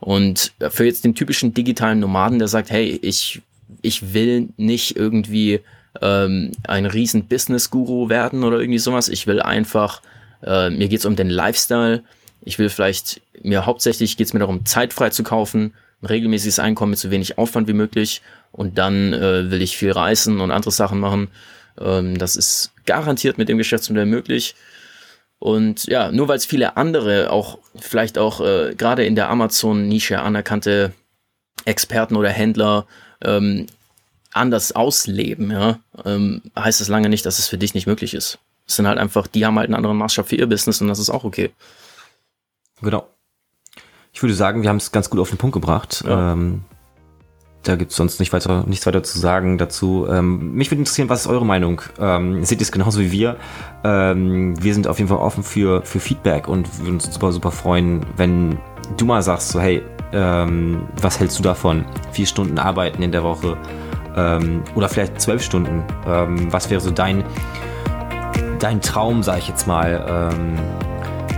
Und 0.00 0.52
für 0.70 0.84
jetzt 0.84 1.04
den 1.04 1.14
typischen 1.14 1.54
digitalen 1.54 2.00
Nomaden, 2.00 2.38
der 2.38 2.48
sagt, 2.48 2.70
hey, 2.70 2.98
ich, 3.02 3.42
ich 3.82 4.12
will 4.14 4.48
nicht 4.56 4.96
irgendwie 4.96 5.60
ähm, 6.02 6.52
ein 6.66 6.86
riesen 6.86 7.26
Business-Guru 7.26 8.08
werden 8.08 8.44
oder 8.44 8.60
irgendwie 8.60 8.78
sowas. 8.78 9.08
Ich 9.08 9.26
will 9.26 9.40
einfach, 9.40 10.02
äh, 10.42 10.70
mir 10.70 10.88
geht's 10.88 11.06
um 11.06 11.16
den 11.16 11.30
Lifestyle. 11.30 12.02
Ich 12.42 12.58
will 12.58 12.68
vielleicht, 12.68 13.20
mir 13.42 13.66
hauptsächlich 13.66 14.16
geht's 14.16 14.32
mir 14.32 14.40
darum, 14.40 14.64
Zeit 14.66 14.92
frei 14.92 15.10
zu 15.10 15.22
kaufen, 15.22 15.72
ein 16.02 16.06
regelmäßiges 16.06 16.58
Einkommen 16.58 16.90
mit 16.90 16.98
so 16.98 17.10
wenig 17.10 17.38
Aufwand 17.38 17.68
wie 17.68 17.72
möglich 17.72 18.22
und 18.52 18.78
dann 18.78 19.12
äh, 19.12 19.50
will 19.50 19.62
ich 19.62 19.76
viel 19.76 19.92
reisen 19.92 20.40
und 20.40 20.50
andere 20.50 20.70
Sachen 20.70 21.00
machen. 21.00 21.28
Ähm, 21.80 22.18
das 22.18 22.36
ist 22.36 22.72
garantiert 22.84 23.38
mit 23.38 23.48
dem 23.48 23.58
Geschäftsmodell 23.58 24.06
möglich. 24.06 24.54
Und 25.38 25.84
ja, 25.84 26.10
nur 26.10 26.28
weil 26.28 26.38
es 26.38 26.46
viele 26.46 26.76
andere, 26.76 27.30
auch 27.30 27.58
vielleicht 27.76 28.18
auch 28.18 28.40
äh, 28.40 28.74
gerade 28.74 29.04
in 29.04 29.14
der 29.14 29.28
Amazon-Nische 29.28 30.20
anerkannte 30.20 30.92
Experten 31.64 32.16
oder 32.16 32.30
Händler 32.30 32.86
ähm, 33.22 33.66
anders 34.32 34.72
ausleben, 34.72 35.50
ja, 35.50 35.78
ähm, 36.04 36.42
heißt 36.58 36.80
es 36.80 36.88
lange 36.88 37.08
nicht, 37.08 37.26
dass 37.26 37.38
es 37.38 37.48
für 37.48 37.58
dich 37.58 37.74
nicht 37.74 37.86
möglich 37.86 38.14
ist. 38.14 38.38
Es 38.66 38.76
sind 38.76 38.86
halt 38.86 38.98
einfach, 38.98 39.26
die 39.26 39.46
haben 39.46 39.58
halt 39.58 39.66
einen 39.66 39.76
anderen 39.76 39.96
Maßstab 39.96 40.28
für 40.28 40.36
ihr 40.36 40.46
Business 40.46 40.80
und 40.80 40.88
das 40.88 40.98
ist 40.98 41.10
auch 41.10 41.24
okay. 41.24 41.50
Genau. 42.82 43.08
Ich 44.12 44.22
würde 44.22 44.34
sagen, 44.34 44.62
wir 44.62 44.68
haben 44.68 44.76
es 44.76 44.92
ganz 44.92 45.10
gut 45.10 45.20
auf 45.20 45.28
den 45.28 45.38
Punkt 45.38 45.54
gebracht. 45.54 46.02
Ja. 46.06 46.32
Ähm, 46.32 46.64
da 47.66 47.76
gibt 47.76 47.90
es 47.90 47.96
sonst 47.96 48.20
nicht 48.20 48.32
weiter, 48.32 48.64
nichts 48.66 48.86
weiter 48.86 49.02
zu 49.02 49.18
sagen 49.18 49.58
dazu. 49.58 50.06
Ähm, 50.08 50.52
mich 50.52 50.70
würde 50.70 50.80
interessieren, 50.80 51.08
was 51.08 51.22
ist 51.22 51.26
eure 51.26 51.44
Meinung? 51.44 51.82
Ähm, 51.98 52.44
seht 52.44 52.60
ihr 52.60 52.64
es 52.64 52.72
genauso 52.72 53.00
wie 53.00 53.10
wir? 53.10 53.36
Ähm, 53.84 54.54
wir 54.62 54.72
sind 54.72 54.86
auf 54.86 54.98
jeden 54.98 55.08
Fall 55.08 55.18
offen 55.18 55.42
für, 55.42 55.82
für 55.82 55.98
Feedback 55.98 56.48
und 56.48 56.78
würden 56.78 56.94
uns 56.94 57.12
super, 57.12 57.32
super 57.32 57.50
freuen, 57.50 58.06
wenn 58.16 58.58
du 58.96 59.04
mal 59.04 59.22
sagst, 59.22 59.48
so 59.48 59.60
hey, 59.60 59.82
ähm, 60.12 60.86
was 61.00 61.18
hältst 61.18 61.38
du 61.38 61.42
davon? 61.42 61.84
Vier 62.12 62.26
Stunden 62.26 62.58
arbeiten 62.58 63.02
in 63.02 63.10
der 63.10 63.24
Woche 63.24 63.56
ähm, 64.14 64.62
oder 64.74 64.88
vielleicht 64.88 65.20
zwölf 65.20 65.42
Stunden. 65.42 65.82
Ähm, 66.06 66.52
was 66.52 66.70
wäre 66.70 66.80
so 66.80 66.90
dein, 66.92 67.24
dein 68.60 68.80
Traum, 68.80 69.22
sag 69.24 69.38
ich 69.38 69.48
jetzt 69.48 69.66
mal? 69.66 70.30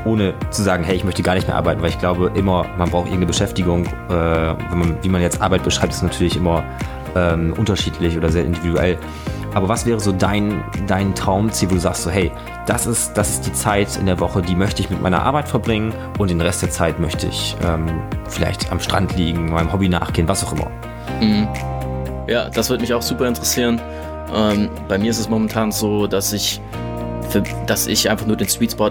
Ohne 0.08 0.34
zu 0.50 0.62
sagen, 0.62 0.84
hey, 0.84 0.96
ich 0.96 1.04
möchte 1.04 1.22
gar 1.22 1.34
nicht 1.34 1.46
mehr 1.46 1.56
arbeiten, 1.56 1.82
weil 1.82 1.90
ich 1.90 1.98
glaube 1.98 2.32
immer, 2.34 2.66
man 2.78 2.90
braucht 2.90 3.06
irgendeine 3.06 3.26
Beschäftigung. 3.26 3.86
Äh, 4.10 4.54
man, 4.74 4.96
wie 5.02 5.08
man 5.08 5.20
jetzt 5.20 5.40
Arbeit 5.40 5.62
beschreibt, 5.62 5.92
ist 5.92 6.02
natürlich 6.02 6.36
immer 6.36 6.64
ähm, 7.14 7.54
unterschiedlich 7.56 8.16
oder 8.16 8.30
sehr 8.30 8.44
individuell. 8.44 8.98
Aber 9.54 9.68
was 9.68 9.86
wäre 9.86 9.98
so 9.98 10.12
dein, 10.12 10.62
dein 10.86 11.14
Traumziel, 11.14 11.70
wo 11.70 11.74
du 11.74 11.80
sagst 11.80 12.02
so, 12.02 12.10
hey, 12.10 12.30
das 12.66 12.86
ist, 12.86 13.14
das 13.14 13.30
ist 13.30 13.46
die 13.46 13.52
Zeit 13.52 13.96
in 13.96 14.06
der 14.06 14.20
Woche, 14.20 14.42
die 14.42 14.54
möchte 14.54 14.82
ich 14.82 14.90
mit 14.90 15.00
meiner 15.00 15.22
Arbeit 15.22 15.48
verbringen 15.48 15.92
und 16.18 16.30
den 16.30 16.40
Rest 16.40 16.62
der 16.62 16.70
Zeit 16.70 17.00
möchte 17.00 17.26
ich 17.26 17.56
ähm, 17.64 17.86
vielleicht 18.28 18.70
am 18.70 18.78
Strand 18.78 19.16
liegen, 19.16 19.50
meinem 19.50 19.72
Hobby 19.72 19.88
nachgehen, 19.88 20.28
was 20.28 20.44
auch 20.44 20.52
immer. 20.52 20.70
Mhm. 21.20 21.48
Ja, 22.28 22.50
das 22.50 22.68
würde 22.68 22.82
mich 22.82 22.92
auch 22.92 23.02
super 23.02 23.26
interessieren. 23.26 23.80
Ähm, 24.34 24.68
bei 24.86 24.98
mir 24.98 25.10
ist 25.10 25.18
es 25.18 25.30
momentan 25.30 25.72
so, 25.72 26.06
dass 26.06 26.32
ich, 26.34 26.60
für, 27.28 27.42
dass 27.66 27.86
ich 27.86 28.10
einfach 28.10 28.26
nur 28.26 28.36
den 28.36 28.48
Sweet 28.48 28.72
Spot 28.72 28.90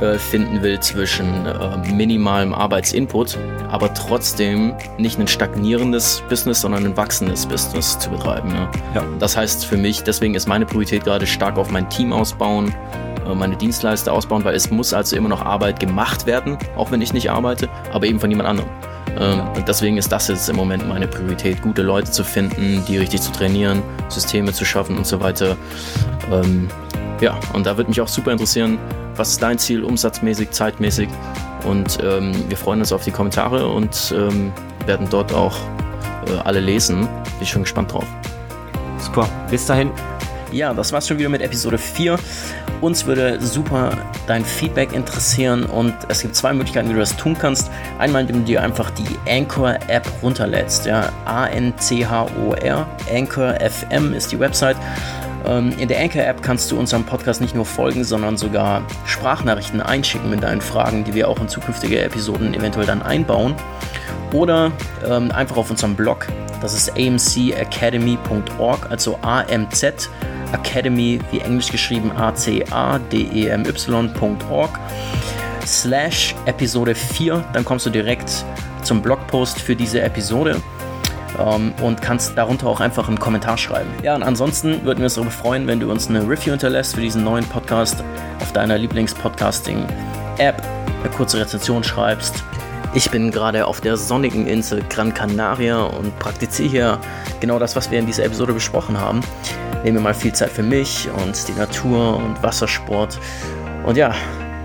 äh, 0.00 0.18
finden 0.18 0.62
will 0.62 0.80
zwischen 0.80 1.46
äh, 1.46 1.92
minimalem 1.92 2.52
Arbeitsinput, 2.52 3.38
aber 3.68 3.92
trotzdem 3.94 4.74
nicht 4.98 5.18
ein 5.18 5.28
stagnierendes 5.28 6.22
Business, 6.28 6.60
sondern 6.60 6.84
ein 6.84 6.96
wachsendes 6.96 7.46
Business 7.46 7.98
zu 7.98 8.10
betreiben. 8.10 8.50
Ja. 8.50 8.70
ja. 8.94 9.04
Das 9.18 9.36
heißt 9.36 9.66
für 9.66 9.76
mich, 9.76 10.02
deswegen 10.02 10.34
ist 10.34 10.48
meine 10.48 10.66
Priorität 10.66 11.04
gerade 11.04 11.26
stark 11.26 11.58
auf 11.58 11.70
mein 11.70 11.88
Team 11.90 12.12
ausbauen, 12.12 12.74
äh, 13.24 13.34
meine 13.34 13.56
Dienstleister 13.56 14.12
ausbauen, 14.12 14.44
weil 14.44 14.54
es 14.54 14.70
muss 14.70 14.92
also 14.92 15.16
immer 15.16 15.28
noch 15.28 15.42
Arbeit 15.42 15.80
gemacht 15.80 16.26
werden, 16.26 16.58
auch 16.76 16.90
wenn 16.90 17.00
ich 17.00 17.12
nicht 17.12 17.30
arbeite, 17.30 17.68
aber 17.92 18.06
eben 18.06 18.20
von 18.20 18.30
jemand 18.30 18.48
anderem. 18.48 18.70
Ähm, 19.18 19.42
und 19.54 19.68
deswegen 19.68 19.96
ist 19.96 20.10
das 20.10 20.28
jetzt 20.28 20.48
im 20.48 20.56
Moment 20.56 20.88
meine 20.88 21.06
Priorität, 21.06 21.62
gute 21.62 21.82
Leute 21.82 22.10
zu 22.10 22.24
finden, 22.24 22.84
die 22.88 22.98
richtig 22.98 23.22
zu 23.22 23.32
trainieren, 23.32 23.82
Systeme 24.08 24.52
zu 24.52 24.64
schaffen 24.64 24.96
und 24.96 25.06
so 25.06 25.20
weiter. 25.20 25.56
Ähm, 26.32 26.68
ja, 27.20 27.38
und 27.52 27.66
da 27.66 27.76
würde 27.76 27.90
mich 27.90 28.00
auch 28.00 28.08
super 28.08 28.32
interessieren, 28.32 28.78
was 29.16 29.30
ist 29.30 29.42
dein 29.42 29.58
Ziel, 29.58 29.84
umsatzmäßig, 29.84 30.50
zeitmäßig? 30.50 31.08
Und 31.64 31.98
ähm, 32.02 32.32
wir 32.48 32.56
freuen 32.56 32.80
uns 32.80 32.92
auf 32.92 33.04
die 33.04 33.10
Kommentare 33.10 33.66
und 33.68 34.14
ähm, 34.16 34.52
werden 34.86 35.06
dort 35.08 35.32
auch 35.32 35.56
äh, 36.26 36.38
alle 36.44 36.60
lesen. 36.60 37.00
Bin 37.00 37.42
ich 37.42 37.50
schon 37.50 37.62
gespannt 37.62 37.92
drauf. 37.92 38.06
Super, 38.98 39.28
bis 39.50 39.66
dahin. 39.66 39.90
Ja, 40.52 40.72
das 40.72 40.92
war's 40.92 41.08
schon 41.08 41.18
wieder 41.18 41.28
mit 41.28 41.42
Episode 41.42 41.78
4. 41.78 42.16
Uns 42.80 43.06
würde 43.06 43.40
super 43.40 43.96
dein 44.26 44.44
Feedback 44.44 44.92
interessieren 44.92 45.64
und 45.64 45.94
es 46.08 46.20
gibt 46.20 46.36
zwei 46.36 46.52
Möglichkeiten, 46.52 46.88
wie 46.90 46.92
du 46.92 47.00
das 47.00 47.16
tun 47.16 47.36
kannst. 47.38 47.70
Einmal, 47.98 48.22
indem 48.22 48.40
du 48.40 48.44
dir 48.44 48.62
einfach 48.62 48.90
die 48.90 49.06
Anchor-App 49.28 50.06
runterlädst. 50.22 50.86
Ja, 50.86 51.10
A-N-C-H-O-R. 51.24 52.86
Anchor 53.12 53.54
FM 53.60 54.14
ist 54.14 54.32
die 54.32 54.38
Website. 54.38 54.76
Ähm, 55.46 55.72
in 55.78 55.88
der 55.88 56.00
Anchor-App 56.00 56.42
kannst 56.42 56.70
du 56.70 56.78
unserem 56.78 57.04
Podcast 57.04 57.40
nicht 57.40 57.54
nur 57.54 57.64
folgen, 57.66 58.04
sondern 58.04 58.36
sogar 58.36 58.82
Sprachnachrichten 59.04 59.80
einschicken 59.80 60.30
mit 60.30 60.42
deinen 60.42 60.60
Fragen, 60.60 61.04
die 61.04 61.14
wir 61.14 61.28
auch 61.28 61.40
in 61.40 61.48
zukünftige 61.48 62.02
Episoden 62.02 62.54
eventuell 62.54 62.86
dann 62.86 63.02
einbauen. 63.02 63.54
Oder 64.32 64.72
ähm, 65.06 65.30
einfach 65.30 65.56
auf 65.56 65.70
unserem 65.70 65.94
Blog, 65.94 66.26
das 66.60 66.74
ist 66.74 66.90
amcacademy.org, 66.98 68.90
also 68.90 69.18
AMZ 69.22 70.10
Academy, 70.52 71.20
wie 71.30 71.40
englisch 71.40 71.70
geschrieben 71.70 72.10
A-C-A-D-E-M-Y.org 72.12 72.70
slash 75.66 76.34
Episode 76.46 76.94
4. 76.94 77.44
Dann 77.52 77.64
kommst 77.64 77.86
du 77.86 77.90
direkt 77.90 78.44
zum 78.82 79.02
Blogpost 79.02 79.60
für 79.60 79.74
diese 79.76 80.00
Episode 80.02 80.62
ähm, 81.38 81.72
und 81.82 82.02
kannst 82.02 82.36
darunter 82.36 82.66
auch 82.66 82.80
einfach 82.80 83.08
einen 83.08 83.18
Kommentar 83.18 83.58
schreiben. 83.58 83.90
Ja, 84.02 84.14
und 84.14 84.22
ansonsten 84.22 84.84
würden 84.84 84.98
wir 84.98 85.04
uns 85.04 85.14
darüber 85.14 85.30
freuen, 85.30 85.66
wenn 85.66 85.80
du 85.80 85.90
uns 85.90 86.08
eine 86.08 86.20
Review 86.20 86.52
hinterlässt 86.52 86.94
für 86.94 87.00
diesen 87.00 87.24
neuen 87.24 87.44
Podcast 87.44 88.02
auf 88.40 88.52
deiner 88.52 88.78
Lieblings-Podcasting-App, 88.78 90.62
eine 91.02 91.10
kurze 91.14 91.40
Rezension 91.40 91.84
schreibst. 91.84 92.42
Ich 92.94 93.10
bin 93.10 93.32
gerade 93.32 93.66
auf 93.66 93.80
der 93.80 93.96
sonnigen 93.96 94.46
Insel 94.46 94.82
Gran 94.88 95.12
Canaria 95.12 95.82
und 95.82 96.16
praktiziere 96.20 96.68
hier 96.68 96.98
genau 97.40 97.58
das, 97.58 97.74
was 97.74 97.90
wir 97.90 97.98
in 97.98 98.06
dieser 98.06 98.24
Episode 98.24 98.52
besprochen 98.52 98.98
haben. 98.98 99.20
Nehme 99.82 99.98
mal 99.98 100.14
viel 100.14 100.32
Zeit 100.32 100.50
für 100.50 100.62
mich 100.62 101.08
und 101.24 101.48
die 101.48 101.52
Natur 101.52 102.16
und 102.16 102.40
Wassersport. 102.40 103.18
Und 103.84 103.96
ja, 103.96 104.14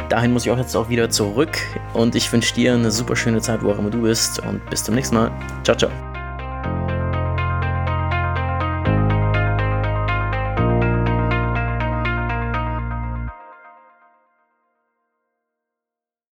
dahin 0.10 0.32
muss 0.32 0.45
ich 0.45 0.51
auch 0.51 0.58
jetzt 0.58 0.75
auch 0.75 0.89
wieder 0.89 1.10
zurück. 1.10 1.58
Und 1.93 2.15
ich 2.15 2.32
wünsche 2.32 2.53
dir 2.53 2.73
eine 2.73 2.91
super 2.91 3.15
schöne 3.15 3.41
Zeit, 3.41 3.63
wo 3.63 3.71
auch 3.71 3.79
immer 3.79 3.89
du 3.89 4.03
bist. 4.03 4.39
Und 4.39 4.67
bis 4.69 4.84
zum 4.84 4.95
nächsten 4.95 5.15
Mal. 5.15 5.32
Ciao, 5.63 5.75
ciao. 5.75 6.08